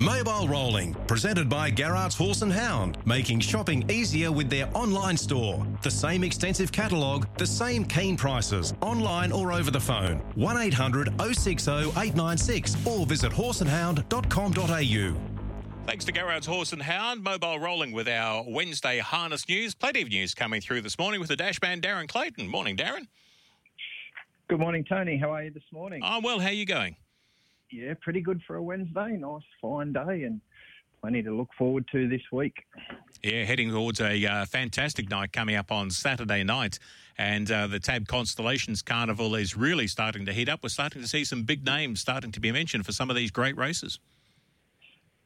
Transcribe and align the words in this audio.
Mobile 0.00 0.48
Rolling, 0.48 0.94
presented 1.06 1.48
by 1.48 1.70
Garrard's 1.70 2.16
Horse 2.16 2.42
and 2.42 2.52
Hound, 2.52 2.98
making 3.06 3.40
shopping 3.40 3.88
easier 3.90 4.32
with 4.32 4.50
their 4.50 4.68
online 4.76 5.16
store. 5.16 5.66
The 5.82 5.90
same 5.90 6.24
extensive 6.24 6.72
catalogue, 6.72 7.26
the 7.38 7.46
same 7.46 7.84
keen 7.84 8.16
prices, 8.16 8.74
online 8.80 9.32
or 9.32 9.52
over 9.52 9.70
the 9.70 9.80
phone. 9.80 10.18
1800 10.34 11.12
060 11.20 11.70
896 11.70 12.86
or 12.86 13.06
visit 13.06 13.32
horseandhound.com.au. 13.32 15.20
Thanks 15.86 16.04
to 16.04 16.12
Garrard's 16.12 16.46
Horse 16.46 16.72
and 16.72 16.82
Hound, 16.82 17.24
mobile 17.24 17.58
rolling 17.58 17.90
with 17.92 18.08
our 18.08 18.44
Wednesday 18.46 18.98
harness 18.98 19.48
news. 19.48 19.74
Plenty 19.74 20.02
of 20.02 20.08
news 20.08 20.32
coming 20.32 20.60
through 20.60 20.82
this 20.82 20.96
morning 20.98 21.18
with 21.20 21.28
the 21.28 21.36
dashman 21.36 21.80
Darren 21.80 22.08
Clayton. 22.08 22.46
Morning, 22.46 22.76
Darren. 22.76 23.08
Good 24.48 24.60
morning, 24.60 24.84
Tony. 24.84 25.16
How 25.18 25.32
are 25.32 25.42
you 25.42 25.50
this 25.50 25.62
morning? 25.72 26.00
I'm 26.04 26.22
well. 26.22 26.38
How 26.38 26.48
are 26.48 26.52
you 26.52 26.66
going? 26.66 26.96
Yeah, 27.72 27.94
pretty 28.00 28.20
good 28.20 28.42
for 28.46 28.56
a 28.56 28.62
Wednesday. 28.62 29.16
Nice, 29.16 29.42
fine 29.60 29.94
day, 29.94 30.24
and 30.24 30.40
plenty 31.00 31.22
to 31.22 31.34
look 31.34 31.48
forward 31.56 31.86
to 31.92 32.06
this 32.06 32.20
week. 32.30 32.54
Yeah, 33.22 33.44
heading 33.44 33.70
towards 33.70 34.00
a 34.00 34.26
uh, 34.26 34.44
fantastic 34.44 35.08
night 35.08 35.32
coming 35.32 35.56
up 35.56 35.72
on 35.72 35.90
Saturday 35.90 36.44
night. 36.44 36.78
And 37.16 37.50
uh, 37.50 37.66
the 37.68 37.80
Tab 37.80 38.06
Constellations 38.08 38.82
Carnival 38.82 39.34
is 39.34 39.56
really 39.56 39.86
starting 39.86 40.26
to 40.26 40.32
heat 40.32 40.50
up. 40.50 40.62
We're 40.62 40.68
starting 40.68 41.00
to 41.00 41.08
see 41.08 41.24
some 41.24 41.44
big 41.44 41.64
names 41.64 42.00
starting 42.00 42.30
to 42.32 42.40
be 42.40 42.52
mentioned 42.52 42.84
for 42.84 42.92
some 42.92 43.08
of 43.08 43.16
these 43.16 43.30
great 43.30 43.56
races. 43.56 43.98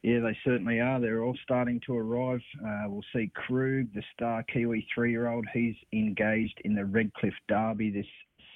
Yeah, 0.03 0.19
they 0.19 0.37
certainly 0.45 0.79
are. 0.79 1.01
They're 1.01 1.23
all 1.23 1.37
starting 1.43 1.81
to 1.85 1.97
arrive. 1.97 2.39
Uh, 2.65 2.83
we'll 2.85 3.03
see 3.13 3.29
Krug, 3.33 3.93
the 3.93 4.03
star 4.13 4.43
Kiwi 4.43 4.87
three 4.93 5.11
year 5.11 5.27
old. 5.27 5.45
He's 5.53 5.75
engaged 5.91 6.61
in 6.63 6.75
the 6.75 6.85
Redcliffe 6.85 7.33
Derby 7.49 7.89
this 7.89 8.05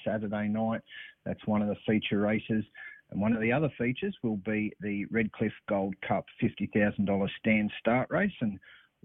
Saturday 0.06 0.48
night. 0.48 0.82
That's 1.26 1.46
one 1.46 1.62
of 1.62 1.68
the 1.68 1.76
feature 1.86 2.20
races. 2.20 2.64
And 3.12 3.22
one 3.22 3.34
of 3.34 3.42
the 3.42 3.52
other 3.52 3.72
features 3.78 4.16
will 4.24 4.38
be 4.38 4.72
the 4.80 5.06
Redcliffe 5.12 5.52
Gold 5.68 5.96
Cup 6.08 6.26
$50,000 6.42 7.28
stand 7.40 7.72
start 7.80 8.10
race. 8.10 8.32
And 8.40 8.58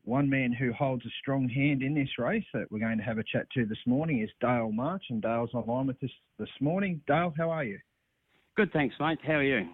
one 0.05 0.31
man 0.31 0.53
who 0.53 0.73
holds 0.73 1.05
a 1.05 1.11
strong 1.21 1.49
hand 1.49 1.83
in 1.83 1.95
this 1.95 2.11
race 2.19 2.45
that 2.55 2.71
we're 2.71 2.79
going 2.79 2.99
to 2.99 3.05
have 3.05 3.19
a 3.19 3.25
chat 3.25 3.47
to 3.55 3.67
this 3.67 3.79
morning 3.87 4.23
is 4.23 4.31
Dale 4.41 4.71
March. 4.71 5.03
And 5.11 5.21
Dale's 5.21 5.55
online 5.55 5.89
with 5.89 6.03
us 6.05 6.11
this 6.39 6.49
morning. 6.61 7.01
Dale, 7.09 7.35
how 7.37 7.51
are 7.51 7.65
you? 7.65 7.79
Good, 8.57 8.73
thanks, 8.73 8.95
mate. 9.01 9.19
How 9.27 9.35
are 9.35 9.43
you? 9.43 9.69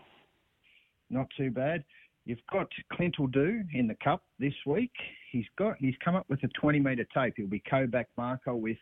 Not 1.10 1.26
too 1.36 1.50
bad. 1.50 1.84
You've 2.24 2.38
got 2.50 2.68
Clint 2.92 3.16
Do 3.32 3.62
in 3.74 3.86
the 3.86 3.96
cup 4.02 4.22
this 4.38 4.54
week. 4.64 4.92
He's 5.30 5.44
got 5.58 5.76
he's 5.78 5.94
come 6.04 6.14
up 6.14 6.26
with 6.28 6.42
a 6.44 6.48
20 6.60 6.78
metre 6.78 7.06
tape. 7.12 7.34
He'll 7.36 7.48
be 7.48 7.62
co-back 7.68 8.08
marker 8.16 8.54
with 8.54 8.78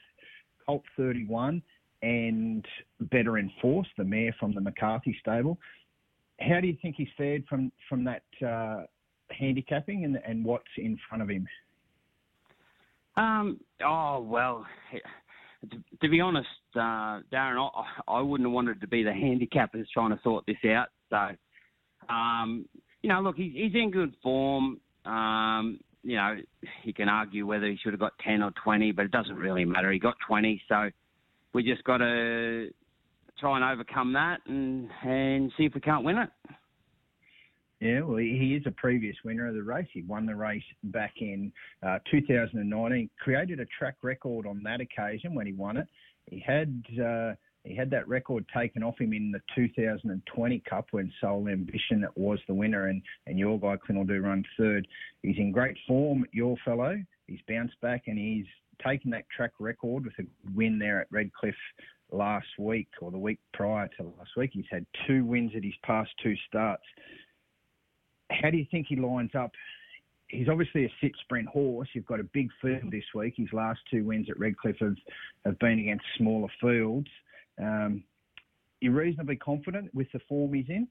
Colt 0.67 0.85
31 0.97 1.63
and 2.03 2.65
Better 3.01 3.39
Enforced, 3.39 3.91
the 3.97 4.05
mayor 4.05 4.35
from 4.39 4.55
the 4.55 4.61
McCarthy 4.61 5.17
stable. 5.21 5.59
How 6.41 6.61
do 6.61 6.67
you 6.67 6.77
think 6.81 6.97
he's 6.97 7.09
fared 7.17 7.45
from 7.49 7.71
from 7.89 8.05
that 8.05 8.23
uh, 8.47 8.85
handicapping 9.31 10.05
and 10.05 10.19
and 10.27 10.45
what's 10.45 10.65
in 10.77 10.99
front 11.09 11.23
of 11.23 11.29
him? 11.29 11.47
Um. 13.17 13.61
Oh 13.85 14.21
well. 14.21 14.67
To, 16.01 16.09
be 16.09 16.23
honest, 16.23 16.49
uh, 16.75 17.21
Darren, 17.31 17.71
I, 17.75 17.85
I 18.09 18.21
wouldn't 18.23 18.49
have 18.49 18.55
wanted 18.55 18.81
to 18.81 18.87
be 18.87 19.03
the 19.03 19.13
handicapper 19.13 19.85
trying 19.93 20.09
to 20.09 20.19
sort 20.23 20.47
this 20.47 20.57
out. 20.65 20.87
So, 21.11 21.37
um, 22.09 22.65
you 23.03 23.11
know, 23.11 23.21
look, 23.21 23.37
he's, 23.37 23.53
he's 23.53 23.75
in 23.75 23.91
good 23.91 24.15
form. 24.23 24.81
Um, 25.05 25.79
you 26.03 26.17
know, 26.17 26.37
you 26.83 26.95
can 26.95 27.11
argue 27.11 27.47
whether 27.47 27.67
he 27.67 27.77
should 27.77 27.93
have 27.93 28.01
got 28.01 28.13
10 28.25 28.43
or 28.43 28.53
20, 28.65 28.93
but 28.93 29.05
it 29.05 29.11
doesn't 29.11 29.37
really 29.37 29.67
matter. 29.67 29.93
He 29.93 29.99
got 29.99 30.15
20, 30.27 30.63
so 30.67 30.89
we 31.53 31.63
just 31.63 31.85
got 31.85 31.99
to 31.99 32.71
try 33.39 33.57
and 33.57 33.65
overcome 33.65 34.13
that 34.13 34.39
and, 34.47 34.89
and 35.03 35.53
see 35.57 35.65
if 35.65 35.75
we 35.75 35.81
can't 35.81 36.05
win 36.05 36.19
it. 36.19 36.31
Yeah, 37.81 38.03
well, 38.03 38.19
he 38.19 38.59
is 38.61 38.67
a 38.67 38.73
previous 38.73 39.17
winner 39.25 39.49
of 39.49 39.55
the 39.55 39.63
race. 39.63 39.89
He 39.93 40.03
won 40.03 40.27
the 40.27 40.37
race 40.37 40.63
back 40.85 41.15
in 41.19 41.51
uh, 41.83 41.99
2019, 42.11 43.09
created 43.19 43.59
a 43.59 43.65
track 43.79 43.97
record 44.03 44.47
on 44.47 44.63
that 44.65 44.81
occasion 44.83 45.35
when 45.35 45.47
he 45.47 45.55
won 45.55 45.79
it. 45.79 45.89
He 46.27 46.45
had 46.47 46.83
uh, 47.03 47.33
he 47.65 47.75
had 47.75 47.91
that 47.91 48.09
record 48.09 48.45
taken 48.55 48.83
off 48.83 48.99
him 48.99 49.13
in 49.13 49.33
the 49.33 49.41
2020 49.55 50.63
Cup 50.69 50.87
when 50.93 51.13
Soul 51.21 51.49
Ambition 51.49 52.07
was 52.17 52.39
the 52.49 52.55
winner 52.55 52.89
and, 52.89 53.03
and 53.27 53.39
your 53.39 53.59
guy 53.59 53.77
Clint 53.77 53.99
will 53.99 54.07
do 54.07 54.21
run 54.21 54.45
third. 54.59 54.87
He's 55.23 55.37
in 55.37 55.53
great 55.53 55.77
form, 55.87 56.25
your 56.33 56.57
fellow. 56.65 56.97
He's 57.27 57.41
bounced 57.47 57.79
back 57.81 58.05
and 58.07 58.19
he's 58.19 58.47
taken 58.87 59.11
that 59.11 59.25
track 59.35 59.53
record 59.59 60.05
with 60.05 60.15
a 60.19 60.25
win 60.55 60.79
there 60.79 61.01
at 61.01 61.07
Redcliffe 61.11 61.55
last 62.13 62.47
week 62.59 62.89
or 63.01 63.11
the 63.11 63.19
week 63.19 63.39
prior 63.53 63.89
to 63.97 64.05
last 64.19 64.31
week. 64.37 64.51
He's 64.53 64.65
had 64.71 64.87
two 65.07 65.25
wins 65.25 65.53
at 65.57 65.65
his 65.65 65.75
past 65.85 66.11
two 66.23 66.35
starts. 66.49 66.83
How 68.31 68.51
do 68.51 68.57
you 68.57 68.67
think 68.71 68.87
he 68.89 68.97
lines 68.97 69.33
up? 69.35 69.53
He's 70.29 70.49
obviously 70.49 70.85
a 70.85 70.93
sit 71.01 71.13
sprint 71.23 71.49
horse. 71.49 71.89
You've 71.93 72.07
got 72.07 72.21
a 72.21 72.25
big 72.33 72.49
field 72.63 72.91
this 72.91 73.05
week. 73.15 73.35
His 73.37 73.53
last 73.53 73.81
two 73.91 74.05
wins 74.05 74.29
at 74.31 74.39
Redcliffe 74.39 74.79
have, 74.81 74.97
have 75.45 75.59
been 75.59 75.81
against 75.81 76.05
smaller 76.17 76.49
fields. 76.61 77.09
Um, 77.61 78.05
you're 78.81 78.93
reasonably 78.93 79.37
confident 79.37 79.95
with 79.95 80.07
the 80.13 80.21
form 80.29 80.55
he's 80.55 80.69
in? 80.69 80.89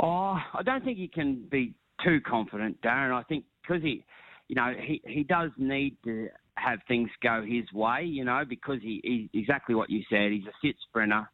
Oh, 0.00 0.38
I 0.54 0.62
don't 0.64 0.84
think 0.84 0.98
he 0.98 1.08
can 1.08 1.46
be 1.50 1.74
too 2.04 2.20
confident, 2.26 2.80
Darren. 2.82 3.12
I 3.12 3.22
think 3.24 3.44
because 3.62 3.82
he, 3.82 4.04
you 4.48 4.56
know, 4.56 4.72
he, 4.80 5.02
he 5.06 5.24
does 5.24 5.50
need 5.58 5.96
to 6.04 6.28
have 6.62 6.80
things 6.88 7.10
go 7.22 7.44
his 7.46 7.70
way, 7.72 8.04
you 8.04 8.24
know, 8.24 8.42
because 8.48 8.78
he, 8.82 9.00
he 9.32 9.38
exactly 9.38 9.74
what 9.74 9.90
you 9.90 10.02
said. 10.10 10.32
He's 10.32 10.46
a 10.46 10.52
sit 10.62 10.76
sprinter. 10.88 11.28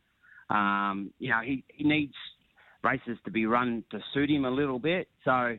Um, 0.51 1.13
you 1.19 1.31
know, 1.31 1.41
he, 1.45 1.65
he 1.69 1.85
needs 1.85 2.15
races 2.83 3.19
to 3.25 3.31
be 3.31 3.47
run 3.47 3.83
to 3.91 3.99
suit 4.13 4.31
him 4.31 4.45
a 4.45 4.51
little 4.51 4.79
bit. 4.79 5.09
So, 5.25 5.57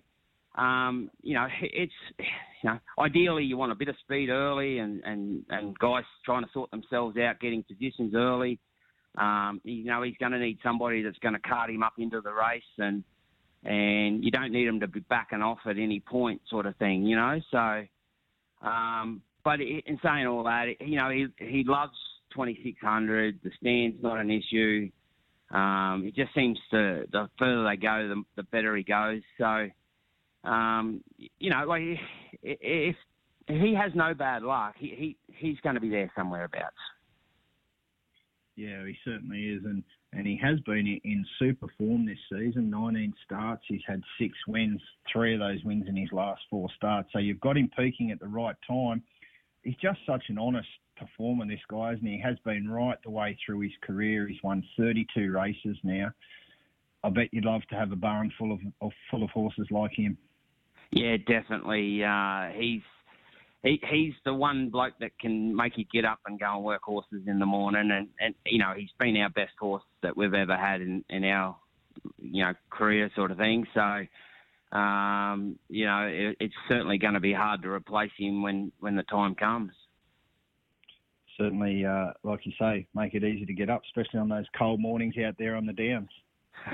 um, 0.56 1.10
you 1.22 1.34
know, 1.34 1.48
it's 1.62 1.94
you 2.20 2.70
know, 2.70 2.80
ideally 3.00 3.44
you 3.44 3.58
want 3.58 3.72
a 3.72 3.76
bit 3.76 3.90
of 3.90 3.96
speed 4.04 4.30
early 4.30 4.80
and, 4.80 5.02
and, 5.04 5.44
and 5.50 5.78
guys 5.80 6.04
trying 6.24 6.44
to 6.44 6.50
sort 6.54 6.72
themselves 6.72 7.18
out, 7.18 7.40
getting 7.40 7.64
positions 7.64 8.14
early. 8.16 8.60
Um, 9.18 9.62
you 9.64 9.86
know, 9.86 10.02
he's 10.02 10.18
going 10.20 10.34
to 10.34 10.40
need 10.40 10.60
somebody 10.62 11.02
that's 11.02 11.18
going 11.20 11.34
to 11.34 11.40
cart 11.40 11.70
him 11.70 11.84
up 11.84 11.94
into 11.98 12.22
the 12.22 12.34
race 12.34 12.64
and 12.78 13.04
and 13.64 14.24
you 14.24 14.30
don't 14.30 14.52
need 14.52 14.68
him 14.68 14.80
to 14.80 14.88
be 14.88 15.00
backing 15.00 15.42
off 15.42 15.58
at 15.66 15.80
any 15.80 16.00
point, 16.00 16.40
sort 16.50 16.68
of 16.68 16.76
thing, 16.76 17.04
you 17.04 17.16
know. 17.16 17.40
So, 17.50 17.86
um, 18.62 19.22
but 19.46 19.62
in 19.62 20.00
saying 20.04 20.26
all 20.26 20.44
that, 20.44 20.66
you 20.82 20.98
know, 20.98 21.10
he 21.12 21.28
he 21.38 21.64
loves 21.66 21.94
2600. 22.34 23.40
The 23.44 23.52
stand's 23.62 24.02
not 24.02 24.20
an 24.20 24.32
issue. 24.32 24.90
Um, 25.52 26.04
it 26.06 26.16
just 26.16 26.34
seems 26.34 26.58
to 26.72 27.06
the 27.12 27.30
further 27.38 27.64
they 27.64 27.78
go, 27.78 28.08
the, 28.10 28.24
the 28.36 28.44
better 28.44 28.76
he 28.76 28.84
goes. 28.84 29.22
So, 29.38 29.70
um, 30.44 31.04
you 31.40 31.52
know, 31.52 31.64
like 31.66 31.84
if, 32.42 32.96
he 33.48 33.76
has 33.80 33.92
no 33.94 34.16
bad 34.16 34.42
luck, 34.42 34.74
he, 34.80 34.88
he 34.98 35.18
he's 35.28 35.60
going 35.62 35.76
to 35.76 35.82
be 35.82 35.90
there 35.90 36.12
somewhere 36.18 36.46
abouts. 36.46 36.76
Yeah, 38.56 38.84
he 38.84 38.98
certainly 39.06 39.50
is, 39.50 39.64
and 39.64 39.84
and 40.14 40.26
he 40.26 40.40
has 40.42 40.60
been 40.62 41.00
in 41.04 41.26
super 41.38 41.68
form 41.78 42.06
this 42.06 42.18
season. 42.32 42.70
19 42.70 43.14
starts, 43.26 43.64
he's 43.68 43.82
had 43.86 44.02
six 44.20 44.34
wins, 44.48 44.82
three 45.12 45.34
of 45.34 45.42
those 45.42 45.64
wins 45.64 45.86
in 45.88 45.96
his 45.98 46.12
last 46.14 46.42
four 46.50 46.70
starts. 46.76 47.10
So 47.12 47.20
you've 47.20 47.42
got 47.42 47.58
him 47.58 47.70
peaking 47.78 48.12
at 48.12 48.20
the 48.20 48.28
right 48.28 48.56
time. 48.68 49.04
He's 49.66 49.76
just 49.82 50.00
such 50.08 50.24
an 50.30 50.38
honest 50.38 50.70
performer, 50.96 51.46
this 51.46 51.60
guy, 51.70 51.94
isn't 51.94 52.06
he? 52.06 52.14
He 52.14 52.22
has 52.22 52.38
been 52.46 52.70
right 52.70 52.98
the 53.04 53.10
way 53.10 53.38
through 53.46 53.62
his 53.62 53.74
career. 53.82 54.28
He's 54.28 54.42
won 54.44 54.64
32 54.78 55.32
races 55.32 55.78
now. 55.84 56.12
I 57.04 57.10
bet 57.10 57.34
you'd 57.34 57.46
love 57.46 57.62
to 57.70 57.76
have 57.76 57.92
a 57.92 57.96
barn 57.96 58.32
full 58.38 58.52
of, 58.52 58.60
of 58.82 58.92
full 59.12 59.24
of 59.24 59.30
horses 59.32 59.68
like 59.70 59.92
him. 59.92 60.18
Yeah, 60.92 61.18
definitely. 61.18 62.04
Uh, 62.04 62.50
he's 62.56 62.82
he, 63.64 63.82
he's 63.90 64.14
the 64.24 64.34
one 64.34 64.70
bloke 64.70 64.94
that 65.00 65.18
can 65.20 65.56
make 65.56 65.78
you 65.78 65.86
get 65.92 66.06
up 66.06 66.20
and 66.28 66.40
go 66.40 66.56
and 66.56 66.64
work 66.64 66.84
horses 66.84 67.24
in 67.28 67.40
the 67.40 67.46
morning, 67.46 67.90
and, 67.92 68.08
and 68.20 68.36
you 68.46 68.60
know 68.60 68.74
he's 68.78 68.92
been 69.00 69.18
our 69.18 69.30
best 69.30 69.54
horse 69.60 69.84
that 70.04 70.16
we've 70.16 70.34
ever 70.34 70.56
had 70.56 70.82
in, 70.82 71.04
in 71.10 71.24
our 71.26 71.56
you 72.20 72.44
know 72.44 72.54
career 72.70 73.10
sort 73.16 73.32
of 73.32 73.38
thing. 73.38 73.66
So 73.74 74.06
um, 74.76 75.58
you 75.70 75.86
know 75.86 76.08
it, 76.12 76.38
it's 76.40 76.54
certainly 76.68 76.98
going 76.98 77.14
to 77.14 77.20
be 77.20 77.34
hard 77.34 77.62
to 77.64 77.70
replace 77.70 78.12
him 78.18 78.42
when 78.42 78.72
when 78.80 78.96
the 78.96 79.04
time 79.04 79.36
comes. 79.36 79.72
Certainly, 81.38 81.86
uh, 81.86 82.12
like 82.24 82.46
you 82.46 82.54
say, 82.58 82.88
make 82.96 83.14
it 83.14 83.24
easy 83.24 83.46
to 83.46 83.54
get 83.54 83.70
up, 83.70 83.82
especially 83.86 84.20
on 84.20 84.30
those 84.30 84.46
cold 84.58 84.80
mornings 84.80 85.16
out 85.18 85.36
there 85.38 85.56
on 85.56 85.66
the 85.66 85.74
downs. 85.74 86.10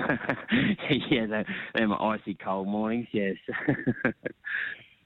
yeah, 1.10 1.26
they're, 1.26 1.46
they're 1.74 2.02
icy 2.02 2.34
cold 2.34 2.68
mornings. 2.68 3.08
Yes. 3.12 3.34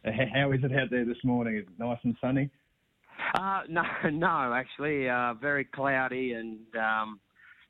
How 0.05 0.53
is 0.53 0.61
it 0.63 0.73
out 0.73 0.91
there 0.91 1.07
this 1.07 1.25
morning? 1.25 1.57
Is 1.57 1.63
it 1.63 1.79
nice 1.79 1.99
and 2.05 2.15
sunny? 2.21 2.51
Uh, 3.35 3.63
no, 3.69 3.83
no, 4.11 4.53
actually, 4.55 5.09
uh, 5.09 5.35
very 5.35 5.65
cloudy 5.65 6.33
and 6.33 6.59
um, 6.77 7.21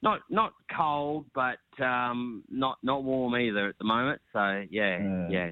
not 0.07 0.21
not 0.31 0.53
cold, 0.77 1.27
but 1.35 1.59
um, 1.85 2.45
not 2.49 2.79
not 2.83 3.05
warm 3.05 3.37
either 3.37 3.69
at 3.69 3.79
the 3.79 3.85
moment. 3.85 4.21
So 4.33 4.65
yeah, 4.71 4.99
uh, 5.01 5.29
yeah. 5.31 5.51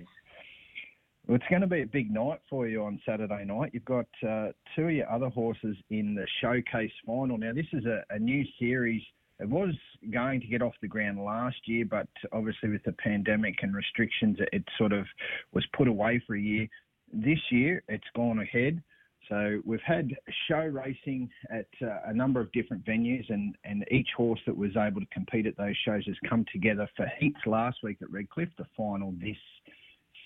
Well, 1.27 1.37
it's 1.37 1.45
going 1.49 1.63
to 1.63 1.67
be 1.67 1.83
a 1.83 1.87
big 1.87 2.11
night 2.11 2.41
for 2.51 2.69
you 2.69 2.85
on 2.85 3.01
Saturday 3.07 3.45
night. 3.47 3.71
You've 3.73 3.85
got 3.87 4.07
uh, 4.23 4.49
two 4.77 4.85
of 4.89 4.93
your 4.93 5.11
other 5.11 5.31
horses 5.31 5.77
in 5.89 6.15
the 6.15 6.27
showcase 6.43 6.93
final. 7.07 7.39
Now, 7.39 7.55
this 7.55 7.67
is 7.73 7.87
a, 7.87 8.03
a 8.11 8.19
new 8.19 8.45
series 8.59 9.03
it 9.41 9.49
was 9.49 9.75
going 10.13 10.41
to 10.41 10.47
get 10.47 10.63
off 10.63 10.75
the 10.81 10.89
ground 10.89 11.19
last 11.19 11.57
year, 11.67 11.85
but 11.85 12.07
obviously 12.33 12.69
with 12.69 12.85
the 12.85 12.93
pandemic 12.93 13.57
and 13.63 13.75
restrictions, 13.75 14.39
it 14.53 14.63
sort 14.79 14.93
of 14.93 15.07
was 15.53 15.67
put 15.77 15.89
away 15.89 16.23
for 16.27 16.37
a 16.37 16.41
year. 16.41 16.69
This 17.13 17.41
year, 17.51 17.83
it's 17.89 18.05
gone 18.15 18.39
ahead. 18.39 18.81
So 19.29 19.61
we've 19.65 19.81
had 19.81 20.15
show 20.49 20.65
racing 20.65 21.31
at 21.51 21.67
uh, 21.83 22.01
a 22.07 22.15
number 22.15 22.41
of 22.41 22.53
different 22.53 22.85
venues, 22.85 23.29
and, 23.31 23.57
and 23.65 23.85
each 23.91 24.09
horse 24.17 24.41
that 24.47 24.57
was 24.57 24.77
able 24.77 25.01
to 25.01 25.07
compete 25.13 25.47
at 25.47 25.57
those 25.57 25.77
shows 25.85 26.05
has 26.07 26.17
come 26.29 26.45
together 26.53 26.89
for 26.97 27.11
heats 27.19 27.41
last 27.47 27.79
week 27.83 27.99
at 28.03 28.11
Redcliffe, 28.11 28.51
the 28.59 28.67
final 28.77 29.15
this 29.21 29.37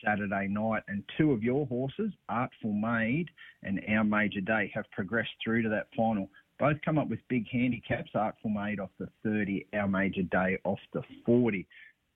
Saturday 0.05 0.49
night. 0.49 0.83
And 0.89 1.03
two 1.17 1.33
of 1.33 1.43
your 1.43 1.67
horses, 1.67 2.13
Artful 2.29 2.73
Maid 2.73 3.29
and 3.63 3.81
Our 3.89 4.05
Major 4.05 4.41
Day, 4.41 4.71
have 4.75 4.85
progressed 4.91 5.31
through 5.43 5.63
to 5.63 5.69
that 5.69 5.89
final. 5.97 6.29
Both 6.59 6.79
come 6.85 6.99
up 6.99 7.09
with 7.09 7.21
big 7.29 7.47
handicaps. 7.49 8.11
Artful 8.15 8.51
Maid 8.51 8.81
off 8.81 8.91
the 8.99 9.09
30, 9.23 9.67
Our 9.75 9.89
Major 9.89 10.23
Day 10.23 10.59
off 10.65 10.81
the 10.93 11.03
40. 11.25 11.67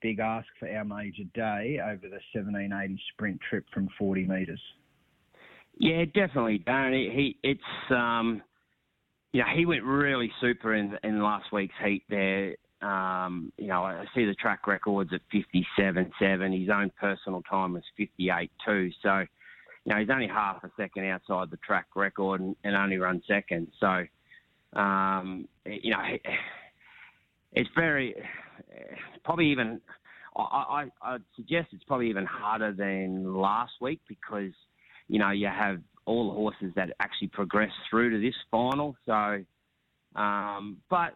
Big 0.01 0.19
ask 0.19 0.49
for 0.59 0.69
Our 0.69 0.85
Major 0.85 1.25
Day 1.35 1.79
over 1.81 2.09
the 2.09 2.21
1780 2.35 3.01
sprint 3.13 3.41
trip 3.49 3.65
from 3.73 3.89
40 3.99 4.25
metres. 4.25 4.61
Yeah, 5.83 6.05
definitely, 6.05 6.61
Darren. 6.61 6.93
He, 7.13 7.37
it's 7.43 7.61
um, 7.91 8.41
you 9.33 9.41
know, 9.41 9.49
he 9.53 9.67
went 9.67 9.83
really 9.83 10.31
super 10.41 10.77
in 10.77 10.97
in 11.03 11.21
last 11.21 11.47
week's 11.53 11.75
heat 11.85 12.05
there. 12.09 12.55
Um, 12.83 13.53
you 13.59 13.67
know, 13.67 13.83
I 13.83 14.05
see 14.15 14.25
the 14.25 14.35
track 14.35 14.69
records 14.69 15.11
at 15.13 15.23
57.7. 15.35 16.61
His 16.61 16.71
own 16.71 16.93
personal 17.01 17.43
time 17.51 17.73
was 17.73 17.83
58.2. 17.99 18.93
So, 19.03 19.19
you 19.19 19.27
know, 19.87 19.97
he's 19.99 20.09
only 20.09 20.29
half 20.29 20.63
a 20.63 20.71
second 20.77 21.07
outside 21.07 21.51
the 21.51 21.57
track 21.59 21.87
record 21.97 22.41
and, 22.41 22.55
and 22.63 22.77
only 22.77 22.99
run 22.99 23.21
second. 23.27 23.67
So, 23.81 24.05
um, 24.79 25.49
you 25.67 25.91
know, 25.91 26.03
it's 27.55 27.71
very, 27.75 28.15
probably 29.25 29.51
even, 29.51 29.81
I, 30.37 30.43
I, 31.03 31.15
I'd 31.15 31.23
suggest 31.35 31.71
it's 31.73 31.85
probably 31.85 32.09
even 32.09 32.25
harder 32.25 32.73
than 32.73 33.35
last 33.35 33.73
week 33.81 34.01
because– 34.07 34.53
you 35.13 35.19
know, 35.19 35.31
you 35.31 35.47
have 35.47 35.79
all 36.07 36.31
the 36.31 36.35
horses 36.35 36.73
that 36.75 36.89
actually 36.99 37.29
progress 37.29 37.71
through 37.91 38.11
to 38.13 38.19
this 38.19 38.35
final. 38.51 38.97
So, 39.05 39.45
um, 40.17 40.79
but 40.89 41.13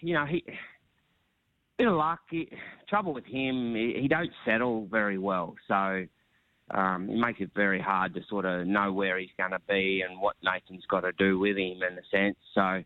you 0.00 0.14
know, 0.14 0.24
he 0.24 0.44
bit 1.76 1.88
of 1.88 1.94
luck. 1.94 2.20
He, 2.30 2.48
trouble 2.88 3.12
with 3.12 3.24
him, 3.24 3.74
he, 3.74 3.96
he 4.00 4.06
don't 4.06 4.30
settle 4.46 4.86
very 4.86 5.18
well. 5.18 5.56
So. 5.68 6.06
Um, 6.70 7.10
it 7.10 7.18
makes 7.18 7.40
it 7.40 7.50
very 7.54 7.80
hard 7.80 8.14
to 8.14 8.20
sort 8.30 8.46
of 8.46 8.66
know 8.66 8.92
where 8.94 9.18
he's 9.18 9.28
going 9.36 9.50
to 9.50 9.60
be 9.68 10.02
and 10.08 10.18
what 10.18 10.36
Nathan's 10.42 10.86
got 10.88 11.00
to 11.00 11.12
do 11.18 11.38
with 11.38 11.58
him 11.58 11.82
in 11.82 11.98
a 11.98 12.02
sense. 12.10 12.36
So, 12.54 12.82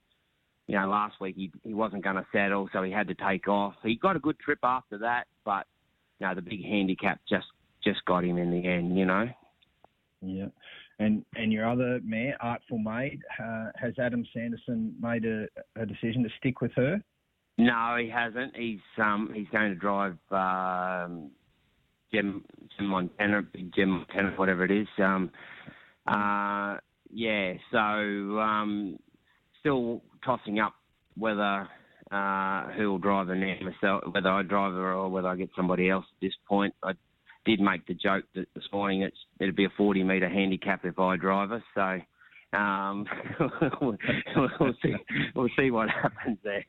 you 0.66 0.74
know, 0.74 0.88
last 0.88 1.20
week 1.20 1.36
he, 1.36 1.52
he 1.62 1.72
wasn't 1.72 2.02
going 2.02 2.16
to 2.16 2.26
settle, 2.32 2.68
so 2.72 2.82
he 2.82 2.90
had 2.90 3.06
to 3.08 3.14
take 3.14 3.46
off. 3.46 3.74
He 3.84 3.94
got 3.94 4.16
a 4.16 4.18
good 4.18 4.40
trip 4.40 4.58
after 4.64 4.98
that, 4.98 5.28
but 5.44 5.66
you 6.18 6.26
know, 6.26 6.34
the 6.34 6.42
big 6.42 6.64
handicap 6.64 7.20
just 7.28 7.46
just 7.84 8.04
got 8.06 8.24
him 8.24 8.38
in 8.38 8.50
the 8.50 8.66
end. 8.66 8.98
You 8.98 9.04
know. 9.04 9.28
Yeah. 10.26 10.46
And 10.98 11.24
and 11.34 11.52
your 11.52 11.68
other 11.68 12.00
mare, 12.04 12.36
Artful 12.40 12.78
Maid, 12.78 13.20
uh, 13.42 13.70
has 13.76 13.94
Adam 13.98 14.24
Sanderson 14.34 14.94
made 15.00 15.24
a, 15.24 15.46
a, 15.76 15.84
decision 15.84 16.22
to 16.22 16.30
stick 16.38 16.60
with 16.60 16.72
her? 16.76 17.02
No, 17.58 17.96
he 18.00 18.08
hasn't. 18.08 18.56
He's 18.56 18.80
um 18.98 19.30
he's 19.34 19.48
going 19.52 19.70
to 19.70 19.74
drive 19.74 20.16
um, 20.30 21.30
Gem 22.12 22.44
Gem 22.76 22.86
Montana, 22.86 23.42
Gem 23.74 23.90
Montana, 23.90 24.32
whatever 24.36 24.64
it 24.64 24.70
is. 24.70 24.88
Um, 24.98 25.30
uh, 26.06 26.76
yeah. 27.10 27.54
So 27.72 27.78
um, 27.78 28.98
still 29.60 30.02
tossing 30.24 30.60
up 30.60 30.74
whether 31.16 31.68
uh, 32.10 32.68
who 32.76 32.90
will 32.90 32.98
drive 32.98 33.28
her 33.28 33.34
now 33.34 33.54
myself, 33.62 34.02
whether 34.12 34.28
I 34.28 34.42
drive 34.42 34.72
her 34.72 34.94
or 34.94 35.08
whether 35.08 35.28
I 35.28 35.36
get 35.36 35.50
somebody 35.56 35.90
else 35.90 36.04
at 36.08 36.20
this 36.20 36.34
point. 36.48 36.74
I 36.82 36.92
did 37.46 37.60
make 37.60 37.86
the 37.86 37.94
joke 37.94 38.24
that 38.34 38.46
this 38.54 38.64
morning 38.72 39.02
it's, 39.02 39.16
it'd 39.40 39.56
be 39.56 39.64
a 39.64 39.72
40 39.76 40.02
metre 40.02 40.28
handicap 40.28 40.84
if 40.84 40.98
I 40.98 41.16
drive 41.16 41.50
her. 41.50 41.62
So 41.74 42.58
um, 42.58 43.06
we'll, 43.80 44.74
see. 44.82 44.94
We'll 45.34 45.48
see 45.58 45.70
what 45.70 45.88
happens 45.88 46.38
there. 46.42 46.64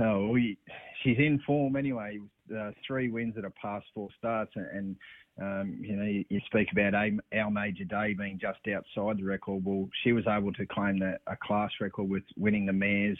Oh, 0.00 0.28
we, 0.28 0.58
she's 1.02 1.18
in 1.18 1.40
form 1.46 1.76
anyway. 1.76 2.18
Uh, 2.54 2.70
three 2.86 3.08
wins 3.08 3.34
at 3.36 3.44
a 3.44 3.50
past 3.50 3.84
four 3.94 4.08
starts, 4.16 4.52
and 4.54 4.96
um, 5.40 5.76
you 5.80 5.96
know 5.96 6.04
you, 6.04 6.24
you 6.28 6.40
speak 6.46 6.68
about 6.72 6.94
a, 6.94 7.10
our 7.38 7.50
major 7.50 7.84
day 7.84 8.14
being 8.14 8.38
just 8.40 8.60
outside 8.68 9.18
the 9.18 9.24
record. 9.24 9.64
Well, 9.64 9.88
she 10.02 10.12
was 10.12 10.24
able 10.28 10.52
to 10.54 10.64
claim 10.64 10.98
that 11.00 11.20
a 11.26 11.36
class 11.36 11.70
record 11.80 12.08
with 12.08 12.22
winning 12.36 12.64
the 12.64 12.72
mares 12.72 13.18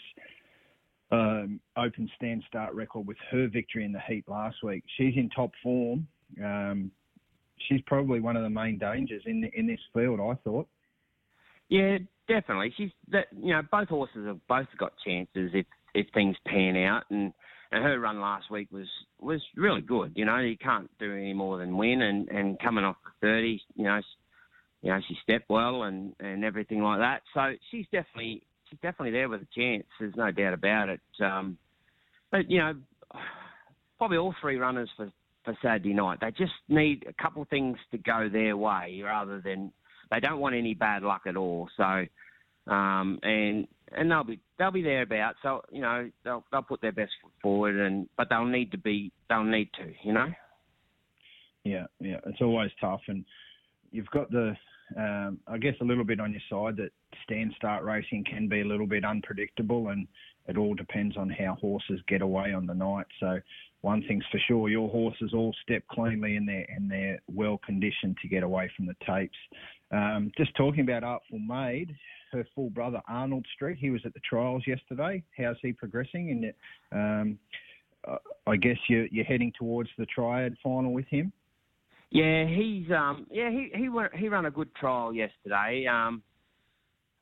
um, 1.11 1.61
open 1.76 2.11
stand 2.17 2.43
start 2.49 2.75
record 2.75 3.06
with 3.06 3.17
her 3.31 3.49
victory 3.49 3.84
in 3.84 3.93
the 3.93 4.00
heat 4.08 4.25
last 4.28 4.56
week. 4.62 4.84
She's 4.96 5.14
in 5.17 5.28
top 5.31 5.50
form, 5.62 6.06
um, 6.43 6.90
she's 7.69 7.81
probably 7.87 8.20
one 8.20 8.37
of 8.37 8.43
the 8.43 8.50
main 8.50 8.78
dangers 8.78 9.23
in 9.26 9.49
in 9.55 9.67
this 9.67 9.81
field. 9.93 10.20
I 10.20 10.34
thought. 10.44 10.69
Yeah, 11.69 11.99
definitely. 12.28 12.73
She's 12.76 12.90
that. 13.08 13.26
You 13.37 13.55
know, 13.55 13.62
both 13.70 13.88
horses 13.88 14.26
have 14.26 14.46
both 14.49 14.69
got 14.78 14.93
chances 15.05 15.50
if 15.55 15.67
if 15.94 16.06
things 16.14 16.37
pan 16.46 16.76
out, 16.76 17.05
and 17.11 17.32
and 17.73 17.82
her 17.82 17.99
run 17.99 18.20
last 18.20 18.50
week 18.50 18.69
was 18.70 18.88
was 19.20 19.43
really 19.56 19.81
good. 19.81 20.12
You 20.14 20.25
know, 20.25 20.38
you 20.38 20.56
can't 20.56 20.90
do 20.99 21.12
any 21.12 21.32
more 21.32 21.58
than 21.58 21.76
win, 21.76 22.02
and 22.02 22.28
and 22.28 22.58
coming 22.58 22.84
off 22.84 22.96
the 23.05 23.26
thirty, 23.26 23.61
you 23.75 23.84
know, 23.84 24.00
you 24.82 24.90
know 24.90 25.00
she 25.08 25.17
stepped 25.23 25.49
well 25.50 25.84
and 25.84 26.14
and 26.20 26.44
everything 26.44 26.82
like 26.82 27.00
that. 27.00 27.23
So 27.34 27.55
she's 27.70 27.87
definitely 27.87 28.43
she's 28.69 28.78
definitely 28.81 29.12
there 29.12 29.28
with 29.28 29.43
a 29.43 29.49
chance. 29.55 29.84
There's 29.99 30.17
no 30.17 30.31
doubt 30.31 30.55
about 30.55 30.88
it. 30.88 31.00
Um, 31.20 31.58
but 32.31 32.50
you 32.50 32.58
know, 32.58 32.75
probably 33.99 34.19
all 34.19 34.34
three 34.40 34.56
runners 34.56 34.90
for 34.96 35.11
for 35.46 35.56
Saturday 35.62 35.94
night. 35.94 36.19
They 36.20 36.31
just 36.32 36.52
need 36.69 37.06
a 37.08 37.22
couple 37.22 37.40
of 37.40 37.48
things 37.48 37.78
to 37.93 37.98
go 37.98 38.28
their 38.31 38.56
way 38.56 39.00
rather 39.02 39.40
than 39.40 39.72
they 40.10 40.20
don't 40.20 40.40
want 40.40 40.54
any 40.54 40.75
bad 40.75 41.02
luck 41.02 41.22
at 41.26 41.37
all. 41.37 41.69
So, 41.78 42.04
um, 42.70 43.19
and 43.22 43.66
and 43.93 44.10
they'll 44.10 44.25
be 44.25 44.40
they'll 44.58 44.70
be 44.70 44.82
there 44.82 45.02
about. 45.02 45.37
So 45.43 45.62
you 45.72 45.81
know 45.81 46.10
they'll 46.25 46.44
they'll 46.52 46.62
put 46.62 46.82
their 46.82 46.93
best 46.93 47.12
foot 47.22 47.32
forward, 47.40 47.76
and 47.76 48.08
but 48.19 48.28
they'll 48.28 48.44
need 48.44 48.72
to 48.72 48.78
be 48.78 49.12
they'll 49.31 49.44
need 49.44 49.70
to 49.75 49.93
you 50.02 50.12
know. 50.12 50.26
Yeah, 51.64 51.87
yeah, 52.00 52.20
it's 52.26 52.42
always 52.42 52.70
tough, 52.81 53.00
and 53.08 53.25
you've 53.90 54.10
got 54.10 54.31
the 54.31 54.54
um, 54.96 55.38
I 55.49 55.58
guess 55.58 55.75
a 55.81 55.84
little 55.84 56.04
bit 56.04 56.20
on 56.20 56.32
your 56.32 56.42
side 56.50 56.76
that 56.76 56.90
stand 57.25 57.52
start 57.56 57.82
racing 57.84 58.25
can 58.28 58.49
be 58.49 58.60
a 58.60 58.64
little 58.64 58.87
bit 58.87 59.04
unpredictable, 59.04 59.88
and 59.88 60.06
it 60.49 60.56
all 60.56 60.75
depends 60.75 61.16
on 61.16 61.28
how 61.28 61.56
horses 61.60 62.00
get 62.06 62.22
away 62.22 62.52
on 62.52 62.66
the 62.66 62.75
night. 62.75 63.06
So 63.19 63.40
one 63.82 64.02
thing's 64.08 64.25
for 64.31 64.40
sure, 64.49 64.69
your 64.69 64.88
horses 64.88 65.32
all 65.34 65.55
step 65.62 65.82
cleanly 65.90 66.37
and 66.37 66.49
they're 66.49 66.67
and 66.69 66.90
they're 66.90 67.20
well 67.33 67.59
conditioned 67.64 68.16
to 68.23 68.28
get 68.28 68.42
away 68.42 68.71
from 68.76 68.87
the 68.87 68.95
tapes. 69.06 69.37
Um, 69.92 70.33
just 70.37 70.54
talking 70.56 70.80
about 70.80 71.04
Artful 71.04 71.38
Maid, 71.38 71.95
her 72.33 72.45
full 72.54 72.71
brother 72.71 73.00
Arnold 73.09 73.47
Street, 73.54 73.78
he 73.80 73.90
was 73.90 74.00
at 74.04 74.14
the 74.14 74.21
trials 74.28 74.64
yesterday. 74.66 75.23
How's 75.37 75.56
he 75.62 75.73
progressing? 75.73 76.52
And 76.92 77.38
um, 78.11 78.18
I 78.47 78.56
guess 78.56 78.76
you're, 78.88 79.06
you're 79.06 79.25
heading 79.25 79.52
towards 79.59 79.90
the 79.99 80.06
triad 80.06 80.56
final 80.62 80.92
with 80.92 81.06
him. 81.09 81.33
Yeah, 82.11 82.47
he's 82.47 82.90
um, 82.90 83.26
yeah 83.30 83.50
he 83.50 83.71
he 83.75 83.88
went, 83.88 84.14
he 84.14 84.28
ran 84.28 84.47
a 84.47 84.50
good 84.50 84.75
trial 84.75 85.12
yesterday. 85.12 85.87
Um, 85.87 86.23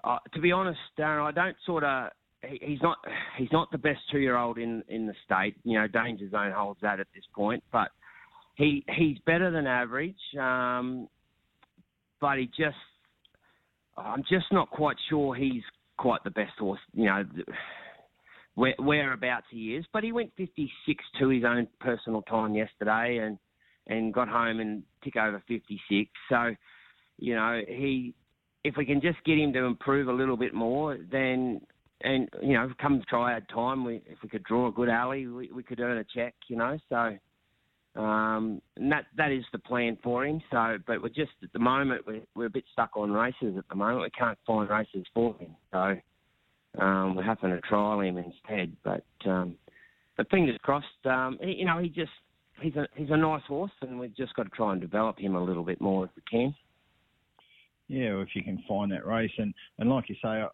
uh, 0.02 0.18
to 0.34 0.40
be 0.40 0.52
honest, 0.52 0.78
Darren, 0.99 1.25
I 1.25 1.32
don't 1.32 1.56
sort 1.64 1.84
of 1.84 2.11
he's 2.60 2.82
not 2.82 2.98
he's 3.36 3.52
not 3.52 3.70
the 3.70 3.78
best 3.78 4.00
two 4.10 4.18
year 4.18 4.36
old 4.36 4.58
in 4.58 4.82
in 4.88 5.06
the 5.06 5.14
state. 5.24 5.56
You 5.64 5.78
know, 5.78 5.86
Danger 5.86 6.28
Zone 6.30 6.52
holds 6.52 6.80
that 6.82 7.00
at 7.00 7.06
this 7.14 7.24
point, 7.34 7.62
but 7.72 7.88
he 8.56 8.84
he's 8.96 9.18
better 9.26 9.50
than 9.50 9.66
average. 9.66 10.16
Um, 10.38 11.08
but 12.20 12.38
he 12.38 12.46
just 12.46 12.76
I'm 13.96 14.22
just 14.28 14.46
not 14.52 14.70
quite 14.70 14.96
sure 15.08 15.34
he's 15.34 15.62
quite 15.96 16.22
the 16.24 16.30
best 16.30 16.58
horse. 16.58 16.80
You 16.92 17.06
know. 17.06 17.24
Where, 18.56 18.74
whereabouts 18.78 19.46
he 19.50 19.74
is, 19.74 19.84
but 19.92 20.04
he 20.04 20.12
went 20.12 20.30
56 20.36 21.04
to 21.18 21.28
his 21.28 21.42
own 21.42 21.66
personal 21.80 22.22
time 22.22 22.54
yesterday, 22.54 23.18
and 23.20 23.36
and 23.88 24.14
got 24.14 24.28
home 24.28 24.60
and 24.60 24.84
tick 25.02 25.16
over 25.16 25.42
56. 25.48 26.08
So, 26.28 26.54
you 27.18 27.34
know, 27.34 27.62
he 27.66 28.14
if 28.64 28.76
we 28.76 28.86
can 28.86 29.00
just 29.00 29.22
get 29.24 29.38
him 29.38 29.52
to 29.52 29.64
improve 29.64 30.08
a 30.08 30.12
little 30.12 30.36
bit 30.36 30.54
more, 30.54 30.96
then 31.10 31.60
and 32.00 32.28
you 32.42 32.54
know, 32.54 32.70
come 32.80 33.02
triad 33.08 33.48
time, 33.48 33.84
we, 33.84 34.02
if 34.06 34.18
we 34.22 34.28
could 34.28 34.44
draw 34.44 34.68
a 34.68 34.72
good 34.72 34.88
alley, 34.88 35.26
we, 35.26 35.50
we 35.52 35.62
could 35.62 35.80
earn 35.80 35.98
a 35.98 36.04
check. 36.04 36.34
You 36.48 36.56
know, 36.56 36.78
so 36.88 37.16
um, 37.96 38.60
and 38.76 38.90
that 38.90 39.06
that 39.16 39.30
is 39.30 39.44
the 39.52 39.58
plan 39.58 39.96
for 40.02 40.26
him. 40.26 40.42
So, 40.50 40.78
but 40.86 41.00
we're 41.00 41.08
just 41.08 41.32
at 41.42 41.52
the 41.52 41.58
moment 41.58 42.02
we're 42.06 42.22
we're 42.34 42.46
a 42.46 42.50
bit 42.50 42.64
stuck 42.72 42.96
on 42.96 43.12
races 43.12 43.54
at 43.56 43.68
the 43.68 43.76
moment. 43.76 44.02
We 44.02 44.10
can't 44.10 44.38
find 44.46 44.68
races 44.68 45.06
for 45.14 45.36
him, 45.38 45.54
so 45.72 45.96
um, 46.82 47.14
we're 47.14 47.22
having 47.22 47.50
to 47.50 47.60
trial 47.60 48.00
him 48.00 48.18
instead. 48.18 48.76
But 48.82 49.04
um, 49.30 49.56
but 50.16 50.28
fingers 50.30 50.58
crossed. 50.62 50.86
Um, 51.04 51.38
he, 51.40 51.52
you 51.52 51.64
know, 51.66 51.78
he 51.78 51.88
just 51.88 52.10
he's 52.60 52.74
a 52.74 52.88
he's 52.96 53.10
a 53.10 53.16
nice 53.16 53.42
horse, 53.46 53.72
and 53.80 53.98
we've 53.98 54.16
just 54.16 54.34
got 54.34 54.44
to 54.44 54.50
try 54.50 54.72
and 54.72 54.80
develop 54.80 55.18
him 55.18 55.36
a 55.36 55.42
little 55.42 55.64
bit 55.64 55.80
more 55.80 56.06
if 56.06 56.10
we 56.16 56.22
can. 56.28 56.54
Yeah, 57.86 58.20
if 58.22 58.28
you 58.34 58.42
can 58.42 58.62
find 58.66 58.90
that 58.90 59.06
race, 59.06 59.32
and 59.38 59.54
and 59.78 59.88
like 59.88 60.08
you 60.08 60.16
say, 60.16 60.28
I 60.28 60.48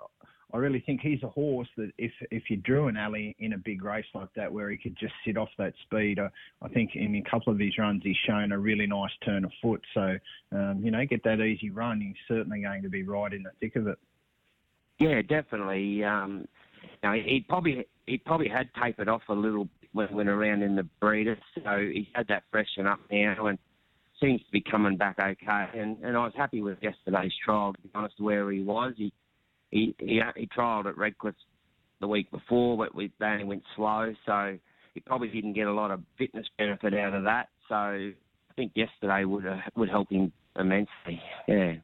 really 0.58 0.80
think 0.80 1.00
he's 1.00 1.22
a 1.22 1.28
horse 1.28 1.68
that 1.76 1.92
if 1.98 2.12
if 2.30 2.44
you 2.50 2.56
drew 2.56 2.88
an 2.88 2.96
alley 2.96 3.36
in 3.38 3.52
a 3.52 3.58
big 3.58 3.84
race 3.84 4.06
like 4.14 4.28
that 4.36 4.52
where 4.52 4.70
he 4.70 4.76
could 4.76 4.96
just 4.96 5.14
sit 5.24 5.36
off 5.36 5.48
that 5.58 5.74
speed, 5.82 6.18
I, 6.18 6.28
I 6.62 6.68
think 6.68 6.94
in 6.94 7.14
a 7.16 7.30
couple 7.30 7.52
of 7.52 7.58
his 7.58 7.76
runs 7.78 8.02
he's 8.02 8.16
shown 8.26 8.52
a 8.52 8.58
really 8.58 8.86
nice 8.86 9.12
turn 9.24 9.44
of 9.44 9.52
foot. 9.62 9.82
So 9.94 10.16
um, 10.52 10.80
you 10.82 10.90
know, 10.90 11.04
get 11.04 11.22
that 11.24 11.40
easy 11.40 11.70
run, 11.70 12.00
he's 12.00 12.16
certainly 12.28 12.62
going 12.62 12.82
to 12.82 12.88
be 12.88 13.02
right 13.02 13.32
in 13.32 13.42
the 13.42 13.50
thick 13.60 13.76
of 13.76 13.86
it. 13.86 13.98
Yeah, 14.98 15.22
definitely. 15.22 16.04
Um, 16.04 16.46
know, 17.02 17.12
he 17.12 17.44
probably 17.48 17.86
he 18.06 18.18
probably 18.18 18.48
had 18.48 18.68
tapered 18.82 19.08
off 19.08 19.22
a 19.28 19.34
little 19.34 19.68
when 19.92 20.12
went 20.12 20.28
around 20.28 20.62
in 20.62 20.76
the 20.76 20.84
breeders, 21.00 21.38
so 21.54 21.78
he 21.78 22.08
had 22.14 22.28
that 22.28 22.44
freshen 22.50 22.86
up 22.86 23.00
now 23.10 23.46
and 23.46 23.58
seems 24.22 24.40
to 24.42 24.52
be 24.52 24.60
coming 24.60 24.96
back 24.96 25.18
okay. 25.18 25.66
And, 25.74 25.96
and 26.02 26.16
I 26.16 26.24
was 26.24 26.32
happy 26.36 26.60
with 26.60 26.78
yesterday's 26.82 27.32
trial, 27.42 27.72
to 27.72 27.80
be 27.80 27.90
honest, 27.94 28.20
where 28.20 28.50
he 28.50 28.62
was. 28.62 28.92
He 28.96 29.12
he 29.70 29.94
he, 29.98 30.20
he 30.36 30.46
trialled 30.46 30.86
at 30.86 30.96
Redcliffe 30.96 31.34
the 32.00 32.08
week 32.08 32.30
before, 32.30 32.76
but 32.76 32.94
we, 32.94 33.12
they 33.20 33.26
only 33.26 33.44
went 33.44 33.62
slow, 33.76 34.12
so 34.26 34.58
he 34.94 35.00
probably 35.00 35.28
didn't 35.28 35.52
get 35.52 35.66
a 35.66 35.72
lot 35.72 35.90
of 35.90 36.00
fitness 36.18 36.46
benefit 36.58 36.94
out 36.94 37.14
of 37.14 37.24
that. 37.24 37.48
So 37.68 37.74
I 37.74 38.12
think 38.56 38.72
yesterday 38.74 39.24
would 39.24 39.46
uh, 39.46 39.58
would 39.76 39.88
help 39.88 40.10
him 40.10 40.32
immensely. 40.58 41.20
Yeah. 41.46 41.74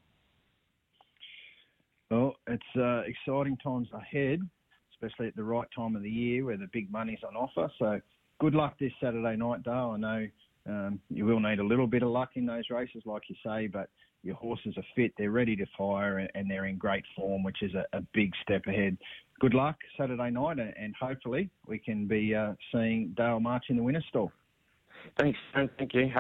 Well, 2.10 2.36
it's 2.46 2.62
uh, 2.76 3.00
exciting 3.00 3.56
times 3.58 3.88
ahead, 3.92 4.40
especially 4.92 5.26
at 5.26 5.36
the 5.36 5.42
right 5.42 5.66
time 5.74 5.96
of 5.96 6.02
the 6.02 6.10
year 6.10 6.44
where 6.44 6.56
the 6.56 6.68
big 6.72 6.90
money's 6.90 7.18
on 7.26 7.34
offer. 7.34 7.70
So 7.78 8.00
good 8.40 8.54
luck 8.54 8.76
this 8.78 8.92
Saturday 9.00 9.36
night, 9.36 9.64
Dale. 9.64 9.94
I 9.94 9.96
know 9.96 10.26
um, 10.68 11.00
you 11.10 11.24
will 11.24 11.40
need 11.40 11.58
a 11.58 11.64
little 11.64 11.86
bit 11.86 12.02
of 12.02 12.10
luck 12.10 12.30
in 12.34 12.46
those 12.46 12.70
races, 12.70 13.02
like 13.06 13.22
you 13.28 13.36
say, 13.44 13.66
but 13.66 13.88
your 14.22 14.34
horses 14.36 14.74
are 14.76 14.84
fit, 14.94 15.12
they're 15.16 15.30
ready 15.30 15.56
to 15.56 15.66
fire, 15.76 16.28
and 16.34 16.50
they're 16.50 16.66
in 16.66 16.76
great 16.76 17.04
form, 17.14 17.42
which 17.42 17.62
is 17.62 17.72
a, 17.74 17.84
a 17.96 18.02
big 18.12 18.32
step 18.42 18.62
ahead. 18.66 18.96
Good 19.40 19.54
luck 19.54 19.76
Saturday 19.98 20.30
night, 20.30 20.58
and 20.58 20.94
hopefully 21.00 21.50
we 21.66 21.78
can 21.78 22.06
be 22.06 22.34
uh, 22.34 22.54
seeing 22.72 23.14
Dale 23.16 23.40
March 23.40 23.66
in 23.68 23.76
the 23.76 23.82
winner's 23.82 24.04
stall. 24.08 24.32
Thanks, 25.18 25.38
thank 25.54 25.94
you. 25.94 26.10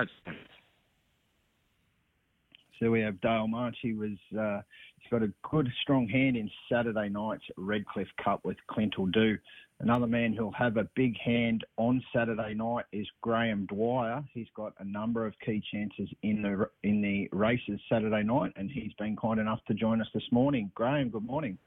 So 2.78 2.90
we 2.90 3.00
have 3.00 3.20
Dale 3.20 3.48
March. 3.48 3.76
He 3.80 3.94
was 3.94 4.18
uh, 4.38 4.60
he's 4.98 5.10
got 5.10 5.22
a 5.22 5.32
good 5.50 5.68
strong 5.82 6.06
hand 6.08 6.36
in 6.36 6.50
Saturday 6.70 7.08
night's 7.08 7.44
Redcliffe 7.56 8.08
Cup 8.22 8.40
with 8.44 8.58
Clint 8.68 8.94
do. 9.12 9.38
Another 9.80 10.06
man 10.06 10.32
who'll 10.32 10.52
have 10.52 10.78
a 10.78 10.88
big 10.94 11.18
hand 11.18 11.64
on 11.76 12.02
Saturday 12.14 12.54
night 12.54 12.86
is 12.92 13.06
Graham 13.20 13.66
Dwyer. 13.66 14.24
He's 14.32 14.46
got 14.56 14.72
a 14.78 14.84
number 14.84 15.26
of 15.26 15.34
key 15.44 15.62
chances 15.70 16.08
in 16.22 16.40
the 16.40 16.68
in 16.82 17.02
the 17.02 17.28
races 17.30 17.78
Saturday 17.90 18.22
night, 18.22 18.52
and 18.56 18.70
he's 18.70 18.92
been 18.98 19.16
kind 19.16 19.38
enough 19.38 19.60
to 19.68 19.74
join 19.74 20.00
us 20.00 20.08
this 20.14 20.24
morning. 20.30 20.70
Graham, 20.74 21.10
good 21.10 21.26
morning. 21.26 21.58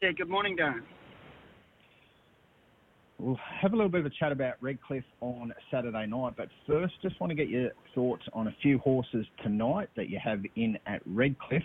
Yeah, 0.00 0.12
good 0.12 0.28
morning, 0.28 0.56
Darren. 0.56 0.82
We'll 3.18 3.38
have 3.60 3.72
a 3.72 3.76
little 3.76 3.90
bit 3.90 4.00
of 4.00 4.06
a 4.06 4.10
chat 4.10 4.30
about 4.30 4.54
Redcliffe 4.60 5.04
on 5.20 5.52
Saturday 5.70 6.06
night, 6.06 6.34
but 6.36 6.48
first, 6.66 6.94
just 7.02 7.18
want 7.20 7.30
to 7.30 7.34
get 7.34 7.48
your 7.48 7.70
thoughts 7.94 8.22
on 8.32 8.48
a 8.48 8.56
few 8.62 8.78
horses 8.78 9.26
tonight 9.42 9.88
that 9.96 10.08
you 10.08 10.20
have 10.22 10.42
in 10.56 10.78
at 10.86 11.00
Redcliffe. 11.06 11.62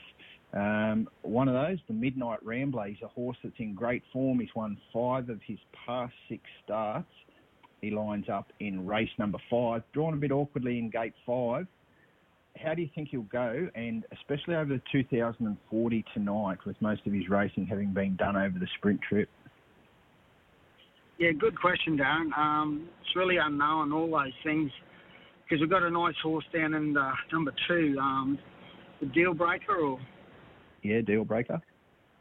Um, 0.53 1.08
one 1.22 1.48
of 1.48 1.53
those, 1.53 1.77
the 1.88 1.94
Midnight 1.94 2.44
Rambler, 2.44 2.88
he's 2.88 3.01
a 3.03 3.08
horse 3.08 3.38
that's 3.44 3.56
in 3.60 3.75
great 3.75 4.03
form. 4.12 4.39
He's 4.39 4.50
won 4.56 4.77
five 4.91 5.29
of 5.29 5.39
his 5.46 5.60
past 5.86 6.13
six 6.27 6.41
starts. 6.63 7.12
He 7.82 7.91
lines 7.91 8.25
up 8.29 8.51
in 8.60 8.86
race 8.86 9.10
number 9.18 9.38
five, 9.50 9.84
drawn 9.94 10.13
a 10.13 10.18
bit 10.18 10.32
awkwardly 10.32 10.79
in 10.79 10.89
gate 10.89 11.13
five. 11.25 11.68
How 12.58 12.74
do 12.74 12.82
you 12.82 12.89
think 12.94 13.10
he'll 13.10 13.22
go? 13.22 13.70
And 13.75 14.06
especially 14.12 14.56
over 14.56 14.74
the 14.74 14.82
2040 14.91 16.06
tonight, 16.13 16.58
with 16.65 16.75
most 16.82 17.06
of 17.06 17.13
his 17.13 17.29
racing 17.29 17.68
having 17.68 17.94
been 17.94 18.15
done 18.18 18.36
over 18.36 18.58
the 18.60 18.68
sprint 18.77 19.00
trip. 19.08 19.29
Yeah, 21.20 21.32
good 21.32 21.60
question, 21.60 21.98
Darren. 21.98 22.36
Um, 22.38 22.89
it's 23.01 23.15
really 23.15 23.38
unknown, 23.38 23.94
all 23.94 24.10
those 24.10 24.34
things, 24.44 24.72
because 25.44 25.62
we've 25.62 25.70
got 25.70 25.84
a 25.84 25.89
nice 25.89 26.15
horse 26.24 26.46
down 26.53 26.74
in 26.74 26.94
the, 26.94 27.12
number 27.32 27.53
two, 27.68 27.96
um, 28.00 28.39
the 29.00 29.06
deal 29.08 29.34
breaker 29.34 29.75
or 29.75 30.00
yeah, 30.83 31.01
deal 31.01 31.25
breaker. 31.25 31.62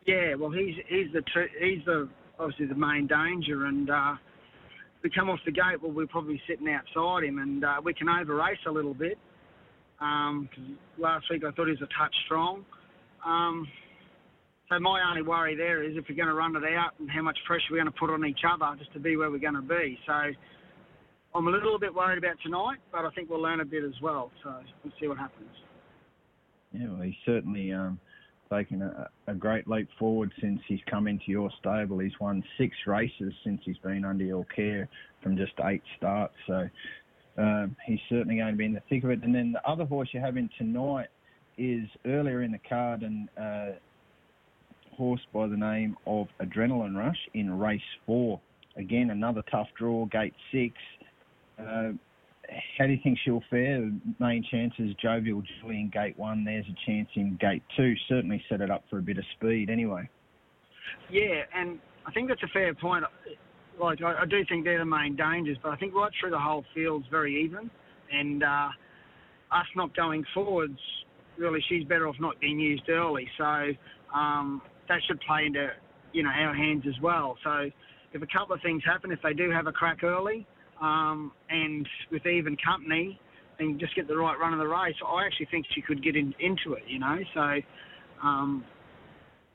Yeah, 0.07 0.35
well, 0.35 0.51
he's 0.51 0.75
he's 0.89 1.13
the 1.13 1.23
he's 1.61 1.85
the 1.85 2.09
obviously 2.39 2.67
the 2.67 2.75
main 2.75 3.07
danger, 3.07 3.67
and 3.67 3.91
uh, 3.91 4.15
we 5.03 5.11
come 5.11 5.29
off 5.29 5.41
the 5.45 5.53
gate. 5.53 5.83
Well, 5.83 5.93
we're 5.93 6.07
probably 6.07 6.41
sitting 6.49 6.69
outside 6.69 7.25
him, 7.25 7.39
and 7.39 7.65
uh, 7.65 7.81
we 7.83 7.95
can 7.95 8.09
over 8.09 8.35
race 8.35 8.59
a 8.67 8.71
little 8.71 8.95
bit. 8.95 9.19
Um, 10.01 10.49
cause 10.55 10.65
last 10.97 11.27
week 11.31 11.43
I 11.45 11.51
thought 11.51 11.67
he 11.67 11.73
was 11.73 11.83
a 11.83 11.99
touch 11.99 12.15
strong. 12.25 12.65
Um, 13.27 13.67
so 14.69 14.79
my 14.79 15.03
only 15.09 15.23
worry 15.23 15.57
there 15.57 15.83
is 15.83 15.97
if 15.97 16.05
we're 16.09 16.15
going 16.15 16.29
to 16.29 16.35
run 16.35 16.55
it 16.55 16.63
out 16.77 16.93
and 17.01 17.11
how 17.11 17.23
much 17.23 17.39
pressure 17.47 17.65
we're 17.71 17.83
going 17.83 17.93
to 17.93 17.99
put 17.99 18.11
on 18.11 18.25
each 18.25 18.43
other 18.47 18.77
just 18.79 18.93
to 18.93 19.01
be 19.01 19.17
where 19.17 19.31
we're 19.31 19.39
going 19.39 19.55
to 19.55 19.63
be. 19.63 19.99
So 20.07 20.13
I'm 21.35 21.49
a 21.49 21.51
little 21.51 21.79
bit 21.79 21.95
worried 21.95 22.19
about 22.19 22.37
tonight, 22.43 22.79
but 22.93 23.05
I 23.05 23.11
think 23.11 23.31
we'll 23.31 23.43
learn 23.43 23.61
a 23.61 23.65
bit 23.65 23.83
as 23.83 23.99
well. 24.03 24.31
So 24.45 24.55
we'll 24.85 24.93
see 25.01 25.09
what 25.09 25.19
happens. 25.19 25.51
Yeah, 26.73 26.89
well, 26.91 27.03
he 27.03 27.17
certainly 27.25 27.73
um, 27.73 27.99
taken 28.51 28.83
a, 28.83 29.09
a, 29.27 29.35
great 29.35 29.69
leap 29.69 29.89
forward 29.99 30.33
since 30.41 30.61
he's 30.67 30.81
come 30.91 31.07
into 31.07 31.25
your 31.27 31.51
stable. 31.59 31.99
He's 31.99 32.19
won 32.21 32.43
six 32.57 32.77
races 32.87 33.33
since 33.45 33.61
he's 33.65 33.79
been 33.79 34.05
under 34.05 34.25
your 34.25 34.45
care 34.47 34.89
from 35.23 35.37
just 35.37 35.53
eight 35.65 35.83
starts. 35.97 36.35
So 36.47 36.69
um, 37.37 37.77
he's 37.87 38.01
certainly 38.09 38.37
going 38.37 38.53
to 38.53 38.57
be 38.57 38.65
in 38.65 38.75
the 38.75 38.83
thick 38.89 39.05
of 39.05 39.11
it. 39.11 39.23
And 39.23 39.35
then 39.35 39.53
the 39.53 39.69
other 39.69 39.85
horse 39.85 40.09
you 40.13 40.21
have 40.21 40.37
in 40.37 40.51
tonight 40.59 41.09
is 41.57 41.89
earlier 42.07 42.43
in 42.43 42.53
the 42.53 42.61
card 42.69 43.03
and 43.03 43.29
uh, 43.41 43.79
horse 44.97 45.21
by 45.33 45.47
the 45.47 45.57
name 45.57 45.97
of 46.07 46.29
Adrenaline 46.41 46.97
Rush 46.97 47.29
in 47.35 47.59
race 47.59 47.81
four. 48.07 48.41
Again, 48.77 49.11
another 49.11 49.43
tough 49.51 49.69
draw, 49.77 50.07
gate 50.07 50.35
six. 50.53 50.75
Uh, 51.59 51.91
how 52.79 52.87
do 52.87 52.93
you 52.93 52.99
think 53.03 53.19
she'll 53.25 53.43
fare? 53.51 53.91
Main 54.19 54.45
chances, 54.51 54.95
Jovial 55.03 55.43
Julie 55.43 55.81
in 55.81 55.91
gate 55.91 56.19
one. 56.19 56.45
There's 56.45 56.65
a 56.67 56.91
chance 56.91 57.09
in 57.15 57.37
gate 57.41 57.63
two. 57.77 57.95
Certainly 58.09 58.43
set 58.49 58.61
it 58.61 58.71
up 58.71 58.85
for 58.89 58.99
a 58.99 59.03
bit 59.03 59.19
of 59.19 59.25
speed 59.37 59.71
anyway. 59.71 60.09
Yeah, 61.11 61.43
and 61.55 61.79
I 62.07 62.13
think 62.13 62.29
that's 62.29 62.43
a 62.43 62.49
fair 62.49 62.75
point. 62.75 63.05
Like, 63.79 64.03
I, 64.03 64.23
I 64.23 64.27
do 64.27 64.45
think 64.49 64.65
they're 64.65 64.79
the 64.79 64.85
main 64.85 65.15
dangers, 65.15 65.59
but 65.63 65.71
I 65.73 65.77
think 65.77 65.95
right 65.95 66.11
through 66.21 66.31
the 66.31 66.39
whole 66.39 66.65
field's 66.75 67.07
very 67.11 67.45
even. 67.45 67.71
And 68.11 68.43
uh, 68.43 68.69
us 69.53 69.67
not 69.77 69.95
going 69.95 70.25
forwards, 70.33 70.79
really, 71.37 71.63
she's 71.69 71.85
better 71.85 72.09
off 72.09 72.17
not 72.19 72.41
being 72.41 72.59
used 72.59 72.89
early. 72.89 73.29
So 73.37 73.69
um, 74.15 74.63
that 74.89 75.01
should 75.07 75.21
play 75.21 75.45
into, 75.47 75.69
you 76.13 76.23
know, 76.23 76.31
our 76.31 76.55
hands 76.55 76.85
as 76.89 76.99
well. 77.03 77.37
So 77.45 77.71
if 78.15 78.23
a 78.23 78.27
couple 78.27 78.55
of 78.55 78.63
things 78.63 78.83
happen, 78.87 79.13
if 79.13 79.21
they 79.23 79.35
do 79.35 79.51
have 79.51 79.67
a 79.67 79.73
crack 79.73 80.03
early, 80.03 80.47
um, 80.81 81.33
and 81.51 81.87
with 82.11 82.27
even 82.27 82.57
company 82.65 83.21
and 83.59 83.81
just 83.81 83.95
get 83.95 84.07
the 84.07 84.17
right 84.17 84.39
run 84.39 84.53
of 84.53 84.59
the 84.59 84.69
race, 84.69 84.95
I 85.07 85.25
actually 85.27 85.49
think 85.51 85.67
she 85.75 85.83
could 85.83 86.03
get 86.03 86.17
in, 86.17 86.35
into 86.41 86.75
it, 86.75 86.85
you 86.87 86.99
know. 86.99 87.19
So, 87.35 87.61
um, 88.23 88.65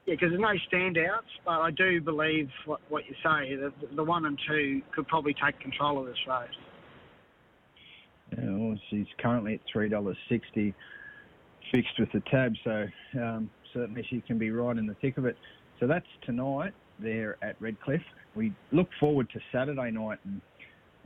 yeah, 0.05 0.15
because 0.15 0.29
there's 0.31 0.41
no 0.41 0.55
standouts, 0.71 1.31
but 1.45 1.61
I 1.61 1.71
do 1.71 2.01
believe 2.01 2.49
what, 2.65 2.81
what 2.89 3.03
you 3.07 3.15
say, 3.23 3.55
the, 3.55 3.71
the 3.95 4.03
one 4.03 4.25
and 4.25 4.37
two 4.47 4.81
could 4.93 5.07
probably 5.07 5.33
take 5.33 5.59
control 5.59 5.99
of 5.99 6.05
this 6.05 6.17
race. 6.27 6.49
Yeah, 8.37 8.49
well, 8.49 8.77
she's 8.89 9.05
currently 9.19 9.53
at 9.53 9.61
$3.60 9.73 10.73
fixed 11.71 11.99
with 11.99 12.11
the 12.11 12.21
tab, 12.29 12.53
so 12.63 12.85
um, 13.21 13.49
certainly 13.73 14.05
she 14.09 14.21
can 14.21 14.37
be 14.37 14.51
right 14.51 14.77
in 14.77 14.85
the 14.85 14.95
thick 14.95 15.17
of 15.17 15.25
it. 15.25 15.37
So 15.79 15.87
that's 15.87 16.05
tonight 16.25 16.73
there 16.99 17.37
at 17.41 17.55
Redcliffe. 17.59 18.01
We 18.35 18.53
look 18.71 18.89
forward 18.99 19.29
to 19.31 19.39
Saturday 19.51 19.91
night 19.91 20.19
and 20.25 20.41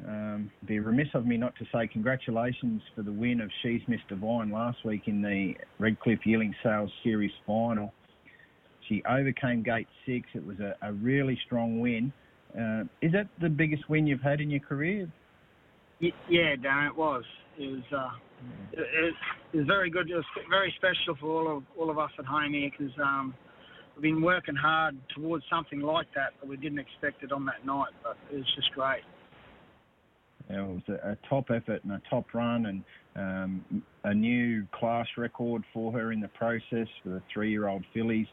um, 0.06 0.51
be 0.66 0.80
remiss 0.80 1.08
of 1.13 1.25
me 1.25 1.38
not 1.38 1.56
to 1.58 1.66
say 1.74 1.88
congratulations 1.88 2.82
for 2.96 3.01
the 3.01 3.12
win 3.12 3.42
of 3.42 3.50
She's 3.63 3.82
Miss 3.88 4.00
Divine 4.08 4.51
last 4.51 4.86
week 4.86 5.04
in 5.08 5.22
the 5.22 5.54
Redcliffe 5.80 6.25
Yearling 6.25 6.54
Sales 6.63 6.92
Series 7.04 7.32
final. 7.46 7.94
She 8.88 9.01
overcame 9.10 9.63
Gate 9.63 9.88
Six. 10.06 10.27
It 10.36 10.46
was 10.46 10.60
a, 10.60 10.75
a 10.82 10.94
really 10.94 11.38
strong 11.46 11.80
win. 11.80 12.13
Uh, 12.54 12.84
is 13.01 13.12
that 13.12 13.27
the 13.42 13.50
biggest 13.50 13.89
win 13.89 14.08
you've 14.08 14.22
had 14.22 14.39
in 14.39 14.50
your 14.50 14.60
career? 14.60 15.10
Yeah, 16.00 16.56
Darren, 16.56 16.88
it 16.88 16.96
was. 16.96 17.24
It 17.58 17.68
was. 17.68 17.84
Uh, 17.92 18.10
it, 18.74 19.13
it, 19.54 19.58
was 19.58 19.66
very 19.66 19.89
good. 19.89 20.10
It 20.12 20.16
was 20.16 20.25
very 20.48 20.74
special 20.77 21.16
for 21.20 21.27
all 21.27 21.58
of 21.58 21.63
all 21.77 21.89
of 21.89 21.98
us 21.98 22.12
at 22.20 22.25
home 22.25 22.54
here 22.54 22.70
because 22.70 22.94
um, 23.04 23.34
we've 23.96 24.04
been 24.04 24.22
working 24.22 24.56
hard 24.56 24.96
towards 25.16 25.44
something 25.50 25.82
like 25.82 26.08
that, 26.13 26.34
but 26.39 26.48
we 26.48 26.56
didn't 26.56 26.80
expect 26.80 27.24
it 27.24 27.32
on 27.32 27.46
that 27.46 27.66
night. 27.66 27.92
But 28.04 28.16
it 28.32 28.38
was 28.38 28.56
just 28.56 28.72
great 28.74 29.01
it 30.50 30.60
was 30.60 30.82
a, 30.88 31.12
a, 31.12 31.18
top 31.30 31.50
effort 31.50 31.84
and 31.84 31.92
a 31.92 32.01
top 32.10 32.34
run 32.34 32.66
and 32.68 32.84
um, 33.16 33.84
a 34.06 34.13
new 34.13 34.66
class 34.72 35.08
record 35.18 35.63
for 35.74 35.92
her 35.92 36.12
in 36.12 36.22
the 36.22 36.27
process 36.30 36.88
for 37.04 37.10
the 37.10 37.22
three-year-old 37.34 37.84
fillies 37.94 38.27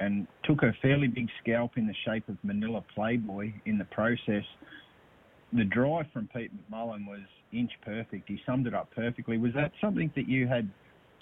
and 0.00 0.26
took 0.44 0.62
a 0.62 0.72
fairly 0.82 1.08
big 1.08 1.28
scalp 1.42 1.72
in 1.76 1.86
the 1.86 1.94
shape 2.04 2.28
of 2.28 2.36
Manila 2.42 2.84
Playboy 2.94 3.52
in 3.64 3.78
the 3.78 3.84
process. 3.86 4.44
The 5.52 5.64
drive 5.64 6.06
from 6.12 6.28
Pete 6.34 6.50
McMullen 6.70 7.06
was 7.06 7.20
inch 7.52 7.70
perfect. 7.82 8.28
He 8.28 8.38
summed 8.46 8.66
it 8.66 8.74
up 8.74 8.90
perfectly. 8.94 9.38
Was 9.38 9.52
that 9.54 9.72
something 9.80 10.12
that 10.14 10.28
you 10.28 10.46
had 10.46 10.68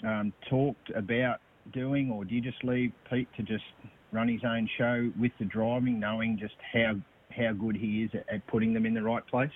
um, 0.05 0.33
talked 0.49 0.89
about 0.95 1.39
doing, 1.73 2.11
or 2.11 2.25
do 2.25 2.35
you 2.35 2.41
just 2.41 2.63
leave 2.63 2.91
Pete 3.09 3.27
to 3.37 3.43
just 3.43 3.63
run 4.11 4.27
his 4.27 4.41
own 4.45 4.69
show 4.77 5.11
with 5.19 5.31
the 5.39 5.45
driving, 5.45 5.99
knowing 5.99 6.37
just 6.39 6.55
how 6.73 6.95
how 7.35 7.51
good 7.51 7.75
he 7.75 8.03
is 8.03 8.11
at, 8.13 8.33
at 8.33 8.47
putting 8.47 8.73
them 8.73 8.85
in 8.85 8.93
the 8.93 9.01
right 9.01 9.25
place? 9.27 9.49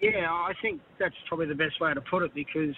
Yeah, 0.00 0.30
I 0.30 0.52
think 0.62 0.80
that's 0.98 1.14
probably 1.28 1.46
the 1.46 1.54
best 1.54 1.80
way 1.80 1.92
to 1.92 2.00
put 2.00 2.22
it 2.22 2.34
because, 2.34 2.74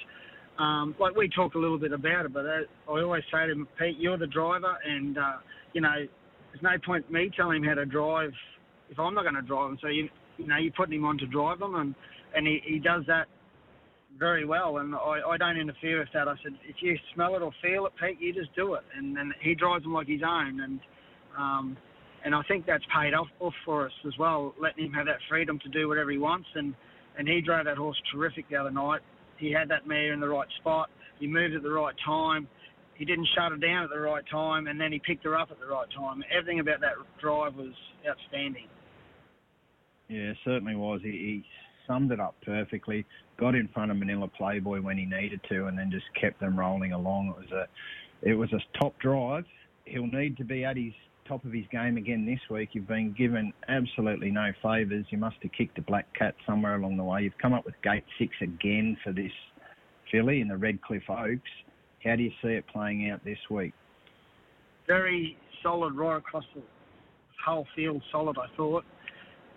um, 0.58 0.94
like 0.98 1.14
we 1.14 1.28
talked 1.28 1.54
a 1.54 1.58
little 1.58 1.78
bit 1.78 1.92
about 1.92 2.26
it, 2.26 2.32
but 2.32 2.46
I 2.46 2.62
always 2.86 3.22
say 3.32 3.46
to 3.46 3.52
him, 3.52 3.68
Pete, 3.78 3.96
you're 3.98 4.16
the 4.16 4.26
driver, 4.26 4.76
and 4.86 5.18
uh, 5.18 5.36
you 5.72 5.80
know, 5.80 5.94
there's 6.52 6.62
no 6.62 6.70
point 6.84 7.10
me 7.10 7.30
telling 7.36 7.62
him 7.62 7.68
how 7.68 7.74
to 7.74 7.86
drive 7.86 8.32
if 8.88 8.98
I'm 8.98 9.14
not 9.14 9.22
going 9.22 9.34
to 9.34 9.42
drive 9.42 9.70
him. 9.70 9.78
So 9.82 9.88
you 9.88 10.08
you 10.38 10.46
know, 10.46 10.56
you're 10.56 10.72
putting 10.72 10.98
him 10.98 11.04
on 11.04 11.18
to 11.18 11.26
drive 11.26 11.58
them, 11.58 11.74
and 11.74 11.94
and 12.34 12.46
he, 12.46 12.60
he 12.64 12.78
does 12.78 13.02
that 13.06 13.26
very 14.18 14.44
well. 14.44 14.78
And 14.78 14.94
I, 14.94 15.20
I 15.30 15.36
don't 15.36 15.56
interfere 15.56 15.98
with 16.00 16.08
that. 16.14 16.28
I 16.28 16.34
said, 16.42 16.52
if 16.66 16.76
you 16.80 16.96
smell 17.14 17.36
it 17.36 17.42
or 17.42 17.52
feel 17.62 17.86
it, 17.86 17.92
Pete, 18.00 18.20
you 18.20 18.32
just 18.32 18.54
do 18.54 18.74
it. 18.74 18.82
And 18.96 19.16
then 19.16 19.32
he 19.40 19.54
drives 19.54 19.84
them 19.84 19.94
like 19.94 20.08
his 20.08 20.22
own. 20.26 20.60
And 20.60 20.80
um, 21.38 21.76
and 22.24 22.34
I 22.34 22.42
think 22.48 22.66
that's 22.66 22.84
paid 22.94 23.14
off, 23.14 23.28
off 23.38 23.54
for 23.64 23.86
us 23.86 23.92
as 24.06 24.12
well, 24.18 24.54
letting 24.60 24.84
him 24.84 24.92
have 24.92 25.06
that 25.06 25.18
freedom 25.28 25.58
to 25.60 25.68
do 25.70 25.88
whatever 25.88 26.10
he 26.10 26.18
wants. 26.18 26.48
And 26.54 26.74
and 27.18 27.28
he 27.28 27.40
drove 27.40 27.64
that 27.66 27.76
horse 27.76 28.00
terrific 28.12 28.48
the 28.48 28.56
other 28.56 28.70
night. 28.70 29.00
He 29.36 29.52
had 29.52 29.68
that 29.70 29.86
mare 29.86 30.12
in 30.12 30.20
the 30.20 30.28
right 30.28 30.48
spot. 30.58 30.90
He 31.18 31.26
moved 31.26 31.54
at 31.54 31.62
the 31.62 31.70
right 31.70 31.94
time. 32.04 32.48
He 32.94 33.04
didn't 33.04 33.28
shut 33.34 33.50
her 33.50 33.56
down 33.56 33.84
at 33.84 33.90
the 33.90 33.98
right 33.98 34.24
time, 34.30 34.66
and 34.66 34.78
then 34.78 34.92
he 34.92 34.98
picked 34.98 35.24
her 35.24 35.36
up 35.36 35.50
at 35.50 35.58
the 35.58 35.66
right 35.66 35.88
time. 35.96 36.22
Everything 36.30 36.60
about 36.60 36.80
that 36.80 36.92
drive 37.18 37.54
was 37.54 37.72
outstanding. 38.06 38.66
Yeah, 40.08 40.32
certainly 40.44 40.74
was. 40.74 41.00
He, 41.02 41.10
he 41.10 41.44
summed 41.86 42.12
it 42.12 42.20
up 42.20 42.34
perfectly. 42.44 43.06
Got 43.38 43.54
in 43.54 43.68
front 43.68 43.90
of 43.90 43.96
Manila 43.96 44.28
Playboy 44.28 44.80
when 44.80 44.98
he 44.98 45.06
needed 45.06 45.40
to, 45.48 45.66
and 45.66 45.78
then 45.78 45.90
just 45.90 46.04
kept 46.20 46.40
them 46.40 46.58
rolling 46.58 46.92
along. 46.92 47.28
It 47.28 47.36
was 47.36 47.52
a, 47.52 48.28
it 48.28 48.34
was 48.34 48.52
a 48.52 48.78
top 48.78 48.98
drive. 48.98 49.44
He'll 49.86 50.06
need 50.06 50.36
to 50.36 50.44
be 50.44 50.64
at 50.64 50.76
his 50.76 50.92
top 51.30 51.44
of 51.44 51.52
his 51.52 51.64
game 51.70 51.96
again 51.96 52.26
this 52.26 52.40
week. 52.50 52.70
You've 52.72 52.88
been 52.88 53.14
given 53.16 53.52
absolutely 53.68 54.32
no 54.32 54.50
favours. 54.60 55.06
You 55.10 55.18
must 55.18 55.36
have 55.42 55.52
kicked 55.52 55.78
a 55.78 55.82
black 55.82 56.06
cat 56.18 56.34
somewhere 56.44 56.74
along 56.74 56.96
the 56.96 57.04
way. 57.04 57.22
You've 57.22 57.38
come 57.40 57.52
up 57.52 57.64
with 57.64 57.76
gate 57.84 58.02
six 58.18 58.32
again 58.42 58.96
for 59.04 59.12
this 59.12 59.30
filly 60.10 60.40
in 60.40 60.48
the 60.48 60.56
Redcliffe 60.56 61.08
Oaks. 61.08 61.50
How 62.02 62.16
do 62.16 62.24
you 62.24 62.32
see 62.42 62.48
it 62.48 62.64
playing 62.66 63.10
out 63.10 63.24
this 63.24 63.38
week? 63.48 63.72
Very 64.88 65.36
solid 65.62 65.94
right 65.94 66.16
across 66.16 66.42
the 66.52 66.62
whole 67.46 67.66
field. 67.76 68.02
Solid, 68.10 68.36
I 68.36 68.54
thought. 68.56 68.84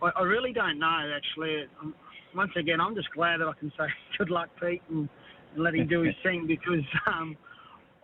I, 0.03 0.11
I 0.15 0.21
really 0.21 0.53
don't 0.53 0.77
know, 0.77 1.11
actually. 1.15 1.65
Um, 1.81 1.95
once 2.35 2.51
again, 2.55 2.79
I'm 2.79 2.93
just 2.93 3.09
glad 3.15 3.39
that 3.39 3.47
I 3.47 3.53
can 3.59 3.71
say 3.71 3.85
good 4.19 4.29
luck, 4.29 4.49
Pete, 4.61 4.83
and, 4.91 5.09
and 5.55 5.63
let 5.63 5.73
him 5.73 5.87
do 5.87 6.01
his 6.01 6.13
thing 6.23 6.45
because 6.45 6.85
um, 7.07 7.35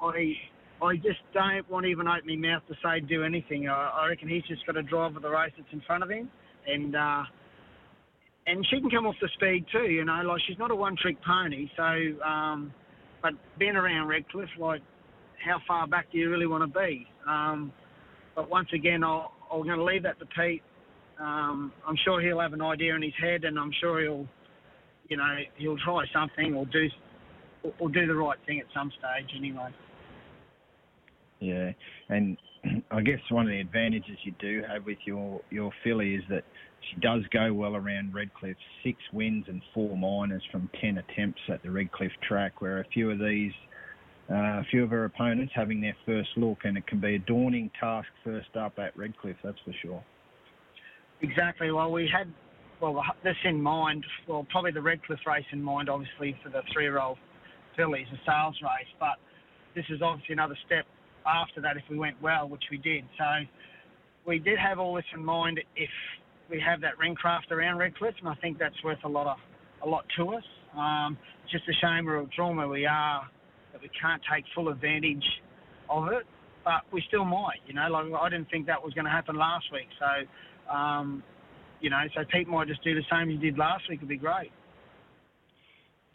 I 0.02 0.34
I 0.82 0.96
just 0.96 1.20
don't 1.34 1.70
want 1.70 1.86
to 1.86 1.90
even 1.90 2.08
open 2.08 2.28
my 2.28 2.36
mouth 2.36 2.64
to 2.70 2.76
say 2.84 3.02
do 3.02 3.24
anything. 3.24 3.68
I, 3.68 3.90
I 4.02 4.08
reckon 4.08 4.30
he's 4.30 4.44
just 4.44 4.66
got 4.66 4.74
to 4.74 4.84
drive 4.84 5.14
with 5.14 5.24
the 5.24 5.30
race 5.30 5.52
that's 5.58 5.72
in 5.74 5.82
front 5.86 6.04
of 6.04 6.10
him, 6.10 6.30
and 6.68 6.96
uh, 6.96 7.24
and 8.48 8.66
she 8.70 8.80
can 8.80 8.90
come 8.90 9.06
off 9.06 9.16
the 9.22 9.30
speed 9.36 9.66
too. 9.72 9.92
You 9.92 10.06
know, 10.06 10.22
like 10.24 10.42
she's 10.48 10.58
not 10.58 10.72
a 10.72 10.76
one-trick 10.76 11.18
pony. 11.26 11.70
So, 11.76 12.24
um, 12.24 12.74
but 13.22 13.34
being 13.58 13.76
around 13.76 14.08
Redcliffe, 14.08 14.50
like 14.58 14.82
how 15.46 15.60
far 15.68 15.88
back 15.88 16.12
do 16.12 16.18
you 16.18 16.30
really 16.30 16.48
want 16.48 16.72
to 16.72 16.80
be? 16.80 17.08
Um, 17.28 17.74
but 18.36 18.50
once 18.50 18.70
again, 18.74 19.04
I'll, 19.04 19.34
I'm 19.52 19.64
going 19.64 19.78
to 19.78 19.84
leave 19.84 20.04
that 20.04 20.20
to 20.20 20.26
Pete. 20.26 20.64
Um, 21.20 21.74
I'm 21.86 21.98
sure 22.06 22.22
he'll 22.22 22.40
have 22.40 22.54
an 22.54 22.62
idea 22.62 22.96
in 22.96 23.02
his 23.02 23.14
head, 23.22 23.44
and 23.44 23.60
I'm 23.60 23.72
sure 23.82 24.02
he'll, 24.02 24.26
you 25.10 25.18
know, 25.18 25.36
he'll 25.58 25.78
try 25.78 26.06
something 26.14 26.54
or 26.54 26.66
do 26.68 26.88
or 27.80 27.90
do 27.90 28.08
the 28.08 28.16
right 28.16 28.38
thing 28.46 28.62
at 28.62 28.66
some 28.74 28.90
stage 28.92 29.30
anyway. 29.38 29.70
Yeah, 31.40 31.72
and 32.10 32.38
I 32.92 33.02
guess 33.02 33.20
one 33.30 33.46
of 33.46 33.52
the 33.52 33.60
advantages 33.60 34.18
you 34.24 34.34
do 34.40 34.62
have 34.68 34.86
with 34.86 34.98
your 35.06 35.42
your 35.50 35.72
filly 35.84 36.16
is 36.16 36.24
that 36.30 36.44
she 36.90 37.00
does 37.02 37.22
go 37.32 37.54
well 37.54 37.76
around 37.76 38.14
Redcliffe. 38.14 38.58
Six 38.84 38.98
wins 39.14 39.46
and 39.48 39.62
four 39.74 39.98
minors 39.98 40.44
from 40.52 40.70
ten 40.82 40.98
attempts 40.98 41.42
at 41.50 41.64
the 41.64 41.72
Redcliffe 41.72 42.12
track, 42.28 42.62
where 42.62 42.80
a 42.80 42.86
few 42.94 43.12
of 43.12 43.20
these, 43.20 43.54
uh, 44.30 44.34
a 44.34 44.64
few 44.70 44.84
of 44.84 44.90
her 44.90 45.06
opponents 45.06 45.54
having 45.56 45.82
their 45.82 45.96
first 46.06 46.30
look, 46.36 46.60
and 46.64 46.78
it 46.78 46.88
can 46.88 47.00
be 47.00 47.16
a 47.16 47.20
daunting 47.20 47.72
task 47.80 48.08
first 48.24 48.56
up 48.58 48.80
at 48.80 48.96
Redcliffe. 48.98 49.38
That's 49.44 49.60
for 49.64 49.74
sure. 49.82 50.04
Exactly. 51.22 51.72
Well, 51.72 51.92
we 51.92 52.10
had 52.12 52.32
well 52.82 53.02
this 53.24 53.36
in 53.46 53.62
mind. 53.62 54.06
Well, 54.28 54.46
probably 54.50 54.72
the 54.72 54.82
Redcliffe 54.82 55.20
race 55.28 55.46
in 55.52 55.62
mind, 55.62 55.90
obviously 55.90 56.36
for 56.44 56.50
the 56.50 56.62
three-year-old 56.74 57.18
fillies, 57.76 58.08
a 58.14 58.18
sales 58.26 58.58
race, 58.62 58.92
but 59.00 59.16
this 59.76 59.86
is 59.90 60.02
obviously 60.02 60.34
another 60.34 60.58
step 60.66 60.86
after 61.30 61.62
that 61.62 61.78
if 61.78 61.84
we 61.90 61.98
went 61.98 62.22
well, 62.22 62.48
which 62.48 62.64
we 62.72 62.78
did. 62.78 63.06
So 63.18 63.26
we 64.26 64.40
did 64.40 64.58
have 64.60 64.80
all 64.80 64.96
this 64.96 65.06
in 65.14 65.24
mind 65.24 65.60
if 65.76 65.90
we 66.50 66.60
have 66.60 66.82
that 66.82 66.98
ring 66.98 67.16
craft 67.16 67.52
around 67.52 67.78
Redcliffe, 67.78 68.16
and 68.20 68.28
I 68.28 68.36
think 68.36 68.58
that's 68.58 68.84
worth 68.84 69.00
a 69.04 69.10
lot 69.10 69.28
of 69.28 69.38
a 69.84 69.88
lot 69.88 70.06
to 70.18 70.30
us. 70.30 70.44
Um, 70.78 71.18
it's 71.44 71.52
just 71.52 71.64
a 71.70 71.74
shame 71.82 72.06
we're 72.06 72.26
drawn 72.36 72.58
where 72.58 72.68
we 72.68 72.86
are 72.86 73.28
that 73.72 73.82
we 73.82 73.90
can't 74.00 74.22
take 74.32 74.44
full 74.54 74.70
advantage 74.70 75.24
of 75.90 76.08
it, 76.10 76.26
but 76.66 76.82
we 76.92 77.04
still 77.08 77.26
might. 77.26 77.60
You 77.68 77.76
know, 77.76 77.88
like 77.90 78.06
I 78.20 78.30
didn't 78.30 78.50
think 78.50 78.68
that 78.68 78.84
was 78.84 78.94
going 78.94 79.06
to 79.06 79.12
happen 79.12 79.36
last 79.36 79.66
week, 79.72 79.88
so 80.00 80.74
um, 80.74 81.24
you 81.80 81.90
know, 81.90 82.02
so 82.16 82.22
Pete 82.32 82.48
might 82.48 82.68
just 82.68 82.84
do 82.84 82.94
the 82.94 83.04
same 83.12 83.30
he 83.30 83.38
did 83.38 83.58
last 83.58 83.84
week. 83.90 84.00
Would 84.02 84.10
be 84.10 84.18
great. 84.18 84.52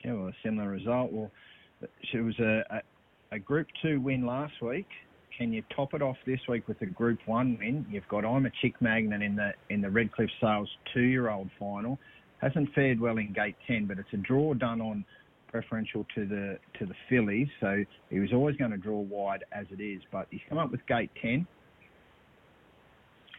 Yeah, 0.04 0.12
well, 0.12 0.28
a 0.28 0.32
similar 0.44 0.68
result. 0.68 1.12
Well, 1.12 1.30
it 1.80 2.20
was 2.20 2.38
a, 2.38 2.82
a 3.34 3.38
Group 3.38 3.66
2 3.82 4.00
win 4.00 4.24
last 4.24 4.54
week. 4.62 4.86
Can 5.36 5.52
you 5.52 5.62
top 5.74 5.92
it 5.92 6.02
off 6.02 6.16
this 6.24 6.38
week 6.48 6.68
with 6.68 6.80
a 6.82 6.86
Group 6.86 7.18
1 7.26 7.58
win? 7.58 7.84
You've 7.90 8.06
got 8.08 8.24
I'm 8.24 8.46
a 8.46 8.50
Chick 8.62 8.74
Magnet 8.80 9.22
in 9.22 9.34
the 9.34 9.50
in 9.70 9.80
the 9.80 9.90
Redcliffe 9.90 10.30
Sales 10.40 10.70
two-year-old 10.92 11.50
final. 11.58 11.98
Hasn't 12.40 12.72
fared 12.74 13.00
well 13.00 13.18
in 13.18 13.32
Gate 13.32 13.56
10, 13.66 13.86
but 13.86 13.98
it's 13.98 14.08
a 14.12 14.18
draw 14.18 14.54
done 14.54 14.80
on 14.80 15.04
preferential 15.48 16.06
to 16.14 16.26
the 16.26 16.58
to 16.78 16.86
the 16.86 16.94
fillies. 17.10 17.48
So 17.60 17.84
he 18.08 18.20
was 18.20 18.32
always 18.32 18.56
going 18.56 18.70
to 18.70 18.76
draw 18.76 19.00
wide 19.00 19.44
as 19.52 19.66
it 19.70 19.82
is, 19.82 20.00
but 20.12 20.28
he's 20.30 20.40
come 20.48 20.58
up 20.58 20.70
with 20.70 20.86
Gate 20.86 21.10
10. 21.20 21.44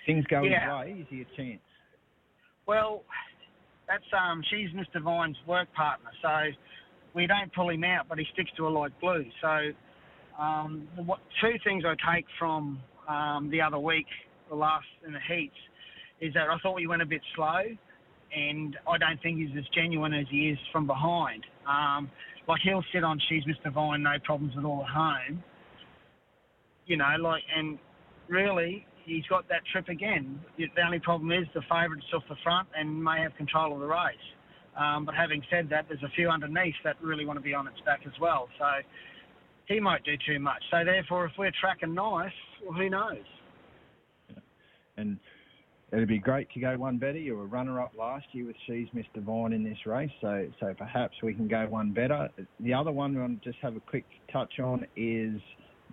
Things 0.05 0.25
go 0.25 0.43
yeah. 0.43 0.83
his 0.83 0.87
way. 0.87 0.99
Is 0.99 1.07
he 1.09 1.21
a 1.21 1.37
chance? 1.37 1.61
Well, 2.67 3.03
that's 3.87 4.03
um, 4.11 4.43
she's 4.49 4.69
Mr. 4.71 5.01
Vine's 5.01 5.37
work 5.47 5.71
partner, 5.73 6.09
so 6.21 6.51
we 7.13 7.25
don't 7.25 7.51
pull 7.53 7.69
him 7.69 7.83
out, 7.85 8.07
but 8.09 8.19
he 8.19 8.25
sticks 8.33 8.51
to 8.57 8.67
a 8.67 8.69
light 8.69 8.91
blue. 8.99 9.25
So 9.41 9.71
um, 10.39 10.87
what, 11.05 11.19
two 11.41 11.53
things 11.63 11.83
I 11.85 11.95
take 12.15 12.25
from 12.37 12.79
um, 13.07 13.49
the 13.51 13.61
other 13.61 13.79
week, 13.79 14.07
the 14.49 14.55
last 14.55 14.85
in 15.05 15.13
the 15.13 15.19
heats, 15.27 15.55
is 16.21 16.33
that 16.33 16.49
I 16.49 16.57
thought 16.59 16.75
we 16.75 16.87
went 16.87 17.01
a 17.01 17.05
bit 17.05 17.21
slow, 17.35 17.61
and 18.35 18.77
I 18.87 18.97
don't 18.97 19.21
think 19.21 19.39
he's 19.39 19.57
as 19.57 19.65
genuine 19.73 20.13
as 20.13 20.25
he 20.29 20.49
is 20.49 20.59
from 20.71 20.87
behind. 20.87 21.45
Um, 21.67 22.09
like 22.47 22.61
he'll 22.63 22.83
sit 22.93 23.03
on 23.03 23.19
She's 23.29 23.43
Mr. 23.43 23.73
Vine, 23.73 24.03
no 24.03 24.15
problems 24.23 24.53
at 24.57 24.65
all 24.65 24.83
at 24.83 24.89
home. 24.89 25.43
You 26.85 26.97
know, 26.97 27.15
like, 27.19 27.41
and 27.55 27.79
really, 28.27 28.85
he's 29.05 29.25
got 29.27 29.47
that 29.49 29.61
trip 29.71 29.87
again. 29.87 30.39
The 30.57 30.67
only 30.85 30.99
problem 30.99 31.31
is 31.31 31.47
the 31.53 31.61
favourite's 31.61 32.05
off 32.13 32.23
the 32.29 32.35
front 32.43 32.67
and 32.77 33.03
may 33.03 33.21
have 33.21 33.35
control 33.35 33.73
of 33.73 33.79
the 33.79 33.87
race. 33.87 34.15
Um, 34.77 35.05
but 35.05 35.15
having 35.15 35.41
said 35.49 35.69
that, 35.69 35.85
there's 35.87 36.03
a 36.03 36.11
few 36.15 36.29
underneath 36.29 36.75
that 36.83 37.01
really 37.01 37.25
want 37.25 37.39
to 37.39 37.43
be 37.43 37.53
on 37.53 37.67
its 37.67 37.79
back 37.85 38.01
as 38.05 38.13
well. 38.19 38.49
So 38.59 38.65
he 39.67 39.79
might 39.79 40.03
do 40.03 40.13
too 40.25 40.39
much. 40.39 40.63
So 40.71 40.83
therefore, 40.83 41.25
if 41.25 41.31
we're 41.37 41.51
tracking 41.59 41.93
nice, 41.93 42.31
well, 42.63 42.73
who 42.77 42.89
knows? 42.89 43.17
And 44.97 45.17
it'd 45.91 46.07
be 46.07 46.19
great 46.19 46.49
to 46.51 46.59
go 46.59 46.77
one 46.77 46.97
better. 46.97 47.17
You 47.17 47.35
were 47.35 47.47
runner-up 47.47 47.93
last 47.97 48.25
year 48.31 48.47
with 48.47 48.55
She's 48.65 48.87
Mr. 48.95 49.21
Vine 49.21 49.53
in 49.53 49.63
this 49.63 49.77
race, 49.85 50.11
so 50.21 50.47
so 50.59 50.73
perhaps 50.77 51.15
we 51.21 51.33
can 51.33 51.47
go 51.47 51.67
one 51.67 51.91
better. 51.91 52.29
The 52.59 52.73
other 52.73 52.91
one 52.91 53.15
I 53.17 53.21
want 53.21 53.43
to 53.43 53.49
just 53.49 53.61
have 53.61 53.75
a 53.75 53.81
quick 53.81 54.05
touch 54.31 54.59
on 54.59 54.85
is 54.95 55.41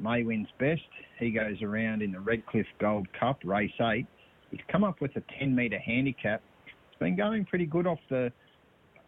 May 0.00 0.22
Wins 0.22 0.48
Best. 0.58 0.82
He 1.18 1.30
goes 1.30 1.62
around 1.62 2.02
in 2.02 2.12
the 2.12 2.20
Redcliffe 2.20 2.66
Gold 2.80 3.08
Cup, 3.18 3.40
race 3.44 3.72
eight. 3.80 4.06
He's 4.50 4.60
come 4.70 4.84
up 4.84 5.00
with 5.00 5.16
a 5.16 5.22
10 5.38 5.54
metre 5.54 5.78
handicap. 5.78 6.42
It's 6.66 6.98
been 6.98 7.16
going 7.16 7.44
pretty 7.46 7.66
good 7.66 7.86
off 7.86 7.98
the 8.10 8.32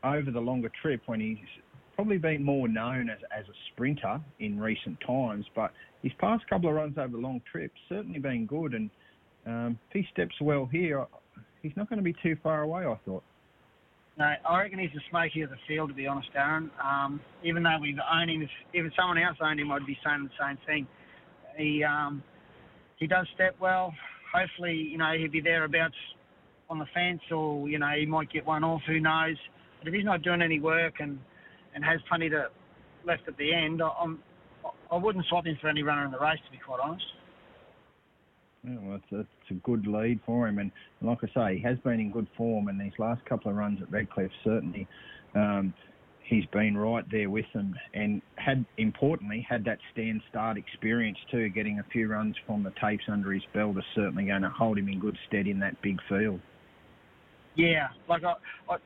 over 0.02 0.30
the 0.30 0.40
longer 0.40 0.70
trip 0.82 1.02
when 1.06 1.20
he's 1.20 1.38
probably 1.94 2.18
been 2.18 2.42
more 2.42 2.68
known 2.68 3.08
as, 3.10 3.18
as 3.36 3.44
a 3.46 3.56
sprinter 3.72 4.20
in 4.40 4.58
recent 4.58 4.98
times, 5.06 5.46
but 5.54 5.72
his 6.02 6.12
past 6.20 6.44
couple 6.48 6.68
of 6.68 6.74
runs 6.74 6.98
over 6.98 7.16
long 7.16 7.40
trip 7.50 7.72
certainly 7.88 8.18
been 8.18 8.46
good. 8.46 8.74
And 8.74 8.90
um, 9.46 9.78
if 9.90 10.04
he 10.04 10.08
steps 10.12 10.34
well 10.40 10.68
here, 10.70 11.06
he's 11.62 11.72
not 11.76 11.88
going 11.88 11.98
to 11.98 12.04
be 12.04 12.14
too 12.22 12.36
far 12.42 12.62
away, 12.62 12.84
I 12.84 12.98
thought. 13.04 13.22
No, 14.16 14.32
I 14.48 14.60
reckon 14.60 14.78
he's 14.78 14.92
the 14.94 15.00
smoky 15.10 15.42
of 15.42 15.50
the 15.50 15.56
field, 15.66 15.88
to 15.88 15.94
be 15.94 16.06
honest, 16.06 16.28
Darren. 16.36 16.70
Um, 16.82 17.20
even 17.42 17.64
though 17.64 17.78
we've 17.80 17.96
owned 18.12 18.30
him, 18.30 18.42
if 18.42 18.50
even 18.72 18.92
someone 18.96 19.18
else 19.18 19.36
owned 19.40 19.58
him, 19.58 19.72
I'd 19.72 19.86
be 19.86 19.98
saying 20.04 20.30
the 20.30 20.44
same 20.46 20.58
thing. 20.66 20.86
He 21.56 21.82
um, 21.82 22.22
he 22.96 23.08
does 23.08 23.26
step 23.34 23.56
well. 23.60 23.92
Hopefully, 24.32 24.74
you 24.74 24.98
know, 24.98 25.12
he'll 25.18 25.30
be 25.30 25.40
thereabouts 25.40 25.96
on 26.70 26.78
the 26.78 26.86
fence, 26.94 27.22
or 27.32 27.68
you 27.68 27.78
know, 27.80 27.90
he 27.98 28.06
might 28.06 28.30
get 28.32 28.46
one 28.46 28.62
off. 28.62 28.82
Who 28.86 29.00
knows? 29.00 29.36
But 29.80 29.88
if 29.88 29.94
he's 29.94 30.04
not 30.04 30.22
doing 30.22 30.42
any 30.42 30.60
work 30.60 30.94
and, 31.00 31.18
and 31.74 31.84
has 31.84 32.00
plenty 32.08 32.30
to 32.30 32.48
left 33.06 33.22
at 33.28 33.36
the 33.36 33.52
end, 33.52 33.82
I'm, 33.82 34.18
I 34.90 34.96
wouldn't 34.96 35.26
swap 35.26 35.46
him 35.46 35.58
for 35.60 35.68
any 35.68 35.82
runner 35.82 36.04
in 36.04 36.10
the 36.10 36.18
race, 36.18 36.38
to 36.44 36.50
be 36.50 36.58
quite 36.64 36.80
honest. 36.80 37.04
Yeah, 38.66 38.76
well, 38.80 38.96
it's 38.96 39.12
a, 39.12 39.20
it's 39.20 39.50
a 39.50 39.54
good 39.54 39.86
lead 39.86 40.20
for 40.24 40.48
him, 40.48 40.58
and 40.58 40.70
like 41.02 41.18
I 41.22 41.26
say, 41.34 41.56
he 41.58 41.62
has 41.64 41.76
been 41.78 42.00
in 42.00 42.10
good 42.10 42.28
form. 42.36 42.68
And 42.68 42.80
these 42.80 42.98
last 42.98 43.24
couple 43.26 43.50
of 43.50 43.56
runs 43.58 43.82
at 43.82 43.90
Redcliffe, 43.90 44.30
certainly, 44.42 44.88
um, 45.34 45.74
he's 46.22 46.46
been 46.46 46.74
right 46.74 47.04
there 47.10 47.28
with 47.28 47.44
them, 47.52 47.74
and 47.92 48.22
had 48.36 48.64
importantly 48.78 49.46
had 49.46 49.66
that 49.66 49.78
stand 49.92 50.22
start 50.30 50.56
experience 50.56 51.18
too. 51.30 51.50
Getting 51.50 51.78
a 51.78 51.84
few 51.92 52.08
runs 52.08 52.36
from 52.46 52.62
the 52.62 52.72
tapes 52.82 53.04
under 53.08 53.32
his 53.32 53.42
belt 53.52 53.76
is 53.76 53.84
certainly 53.94 54.24
going 54.26 54.42
to 54.42 54.48
hold 54.48 54.78
him 54.78 54.88
in 54.88 54.98
good 54.98 55.18
stead 55.28 55.46
in 55.46 55.58
that 55.60 55.80
big 55.82 55.98
field. 56.08 56.40
Yeah, 57.56 57.88
like 58.08 58.24
I, 58.24 58.34
I, 58.72 58.76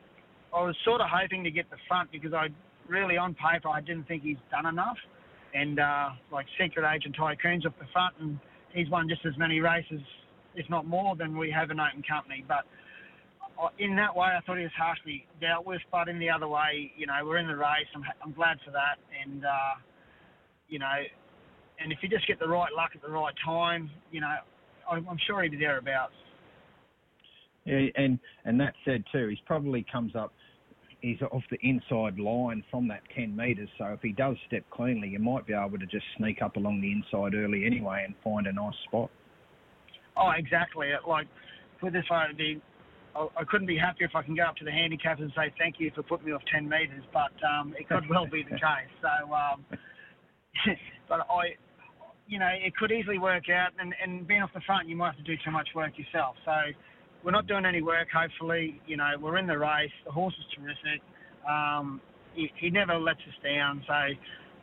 I 0.53 0.65
was 0.65 0.75
sort 0.83 0.99
of 0.99 1.07
hoping 1.09 1.43
to 1.45 1.51
get 1.51 1.69
the 1.69 1.77
front 1.87 2.11
because 2.11 2.33
I 2.33 2.49
really, 2.89 3.17
on 3.17 3.35
paper, 3.35 3.69
I 3.69 3.81
didn't 3.81 4.07
think 4.07 4.23
he's 4.23 4.37
done 4.51 4.65
enough. 4.65 4.97
And 5.53 5.79
uh, 5.79 6.09
like 6.31 6.45
Secret 6.59 6.85
Agent 6.85 7.15
Tycoon's 7.15 7.65
up 7.65 7.77
the 7.79 7.85
front, 7.93 8.15
and 8.19 8.39
he's 8.73 8.89
won 8.89 9.07
just 9.07 9.25
as 9.25 9.37
many 9.37 9.59
races, 9.59 10.01
if 10.55 10.69
not 10.69 10.85
more, 10.85 11.15
than 11.15 11.37
we 11.37 11.49
have 11.51 11.71
in 11.71 11.79
open 11.79 12.03
company. 12.07 12.43
But 12.47 12.65
uh, 13.61 13.69
in 13.79 13.95
that 13.95 14.15
way, 14.15 14.27
I 14.27 14.41
thought 14.45 14.57
he 14.57 14.63
was 14.63 14.71
harshly 14.77 15.25
dealt 15.39 15.65
with. 15.65 15.81
But 15.91 16.09
in 16.09 16.19
the 16.19 16.29
other 16.29 16.47
way, 16.47 16.91
you 16.97 17.07
know, 17.07 17.13
we're 17.23 17.37
in 17.37 17.47
the 17.47 17.55
race. 17.55 17.87
I'm, 17.95 18.03
I'm 18.23 18.33
glad 18.33 18.57
for 18.65 18.71
that. 18.71 18.97
And, 19.23 19.45
uh, 19.45 19.75
you 20.67 20.79
know, 20.79 20.97
and 21.81 21.91
if 21.91 21.99
you 22.01 22.09
just 22.09 22.27
get 22.27 22.39
the 22.39 22.47
right 22.47 22.71
luck 22.75 22.91
at 22.93 23.01
the 23.01 23.09
right 23.09 23.33
time, 23.43 23.89
you 24.11 24.21
know, 24.21 24.35
I'm, 24.89 25.07
I'm 25.07 25.17
sure 25.25 25.41
he'd 25.43 25.51
be 25.51 25.57
thereabouts. 25.57 26.13
Yeah, 27.65 27.87
and 27.95 28.19
and 28.45 28.59
that 28.59 28.73
said 28.85 29.03
too, 29.11 29.27
he's 29.27 29.39
probably 29.45 29.85
comes 29.91 30.15
up. 30.15 30.33
He's 31.01 31.21
off 31.31 31.43
the 31.49 31.57
inside 31.61 32.19
line 32.19 32.63
from 32.69 32.87
that 32.89 33.01
10 33.15 33.35
metres, 33.35 33.69
so 33.77 33.85
if 33.85 34.01
he 34.01 34.11
does 34.11 34.35
step 34.47 34.63
cleanly, 34.69 35.07
you 35.07 35.19
might 35.19 35.47
be 35.47 35.53
able 35.53 35.79
to 35.79 35.85
just 35.85 36.05
sneak 36.17 36.41
up 36.41 36.57
along 36.57 36.81
the 36.81 36.91
inside 36.91 37.33
early 37.35 37.65
anyway 37.65 38.03
and 38.05 38.15
find 38.23 38.47
a 38.47 38.51
nice 38.51 38.75
spot. 38.87 39.09
Oh, 40.17 40.31
exactly. 40.35 40.89
Like 41.07 41.27
with 41.81 41.93
this 41.93 42.03
one, 42.09 42.35
be, 42.37 42.61
I, 43.15 43.43
couldn't 43.49 43.67
be 43.67 43.77
happier 43.77 44.07
if 44.07 44.15
I 44.15 44.23
can 44.23 44.35
go 44.35 44.43
up 44.43 44.57
to 44.57 44.65
the 44.65 44.71
handicappers 44.71 45.21
and 45.21 45.31
say 45.35 45.53
thank 45.57 45.75
you 45.79 45.89
for 45.95 46.03
putting 46.03 46.27
me 46.27 46.33
off 46.33 46.41
10 46.51 46.67
metres, 46.67 47.03
but 47.13 47.31
um, 47.47 47.73
it 47.79 47.87
could 47.87 48.09
well 48.09 48.27
be 48.27 48.43
the 48.43 48.49
case. 48.59 48.91
So, 49.01 49.33
um, 49.33 49.63
but 51.07 51.21
I, 51.21 51.55
you 52.27 52.39
know, 52.39 52.51
it 52.51 52.75
could 52.75 52.91
easily 52.91 53.19
work 53.19 53.49
out, 53.49 53.71
and, 53.79 53.95
and 54.03 54.27
being 54.27 54.41
off 54.41 54.51
the 54.53 54.61
front, 54.65 54.89
you 54.89 54.97
might 54.97 55.15
have 55.15 55.17
to 55.17 55.23
do 55.23 55.35
too 55.43 55.51
much 55.51 55.69
work 55.73 55.93
yourself. 55.97 56.35
So 56.43 56.51
we're 57.23 57.31
not 57.31 57.47
doing 57.47 57.65
any 57.65 57.81
work, 57.81 58.07
hopefully. 58.13 58.79
You 58.87 58.97
know, 58.97 59.11
we're 59.21 59.37
in 59.37 59.47
the 59.47 59.57
race. 59.57 59.91
The 60.05 60.11
horse 60.11 60.33
is 60.39 60.45
terrific. 60.55 61.01
Um, 61.49 62.01
he, 62.33 62.51
he, 62.57 62.69
never 62.69 62.97
lets 62.97 63.19
us 63.19 63.43
down. 63.43 63.83
So 63.87 63.93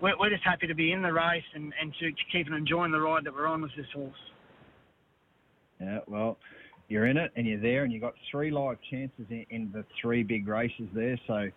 we're, 0.00 0.18
we're, 0.18 0.30
just 0.30 0.44
happy 0.44 0.66
to 0.66 0.74
be 0.74 0.92
in 0.92 1.02
the 1.02 1.12
race 1.12 1.44
and, 1.54 1.72
and 1.80 1.92
to 2.00 2.10
keep 2.32 2.46
enjoying 2.46 2.92
the 2.92 3.00
ride 3.00 3.24
that 3.24 3.34
we're 3.34 3.46
on 3.46 3.62
with 3.62 3.72
this 3.76 3.86
horse. 3.94 4.12
Yeah, 5.80 5.98
well, 6.06 6.38
you're 6.88 7.06
in 7.06 7.16
it 7.16 7.32
and 7.36 7.46
you're 7.46 7.60
there, 7.60 7.84
and 7.84 7.92
you've 7.92 8.02
got 8.02 8.14
three 8.30 8.50
live 8.50 8.78
chances 8.90 9.26
in, 9.30 9.44
in 9.50 9.70
the 9.72 9.84
three 10.00 10.22
big 10.22 10.48
races 10.48 10.88
there. 10.94 11.18
So 11.26 11.48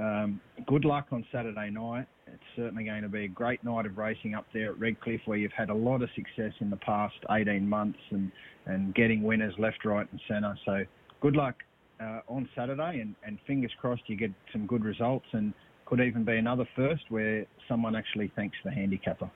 um, 0.00 0.40
good 0.66 0.84
luck 0.84 1.08
on 1.12 1.24
Saturday 1.30 1.70
night. 1.70 2.06
It's 2.32 2.42
certainly 2.56 2.84
going 2.84 3.02
to 3.02 3.08
be 3.08 3.24
a 3.24 3.28
great 3.28 3.62
night 3.64 3.86
of 3.86 3.98
racing 3.98 4.34
up 4.34 4.46
there 4.52 4.70
at 4.70 4.78
Redcliffe, 4.78 5.20
where 5.26 5.38
you've 5.38 5.52
had 5.52 5.70
a 5.70 5.74
lot 5.74 6.02
of 6.02 6.08
success 6.14 6.52
in 6.60 6.70
the 6.70 6.76
past 6.76 7.16
18 7.30 7.68
months 7.68 7.98
and, 8.10 8.30
and 8.66 8.94
getting 8.94 9.22
winners 9.22 9.54
left, 9.58 9.84
right, 9.84 10.06
and 10.10 10.20
centre. 10.28 10.54
So 10.64 10.84
good 11.20 11.36
luck 11.36 11.56
uh, 12.00 12.20
on 12.28 12.48
Saturday, 12.54 13.00
and, 13.00 13.14
and 13.24 13.38
fingers 13.46 13.72
crossed 13.80 14.02
you 14.06 14.16
get 14.16 14.30
some 14.52 14.66
good 14.66 14.84
results, 14.84 15.26
and 15.32 15.52
could 15.86 16.00
even 16.00 16.24
be 16.24 16.36
another 16.36 16.68
first 16.76 17.04
where 17.08 17.46
someone 17.68 17.96
actually 17.96 18.30
thanks 18.36 18.56
the 18.64 18.70
handicapper. 18.70 19.30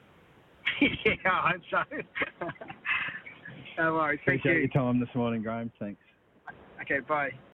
yeah, 0.81 1.15
I 1.27 1.53
hope 1.53 1.63
so. 1.71 2.47
no 3.79 3.95
worries. 3.95 4.21
Appreciate 4.23 4.43
Thank 4.43 4.57
you. 4.57 4.61
your 4.61 4.69
time 4.69 5.01
this 5.01 5.09
morning, 5.15 5.43
Graham. 5.43 5.73
Thanks. 5.79 6.01
Okay, 6.83 7.01
bye. 7.09 7.31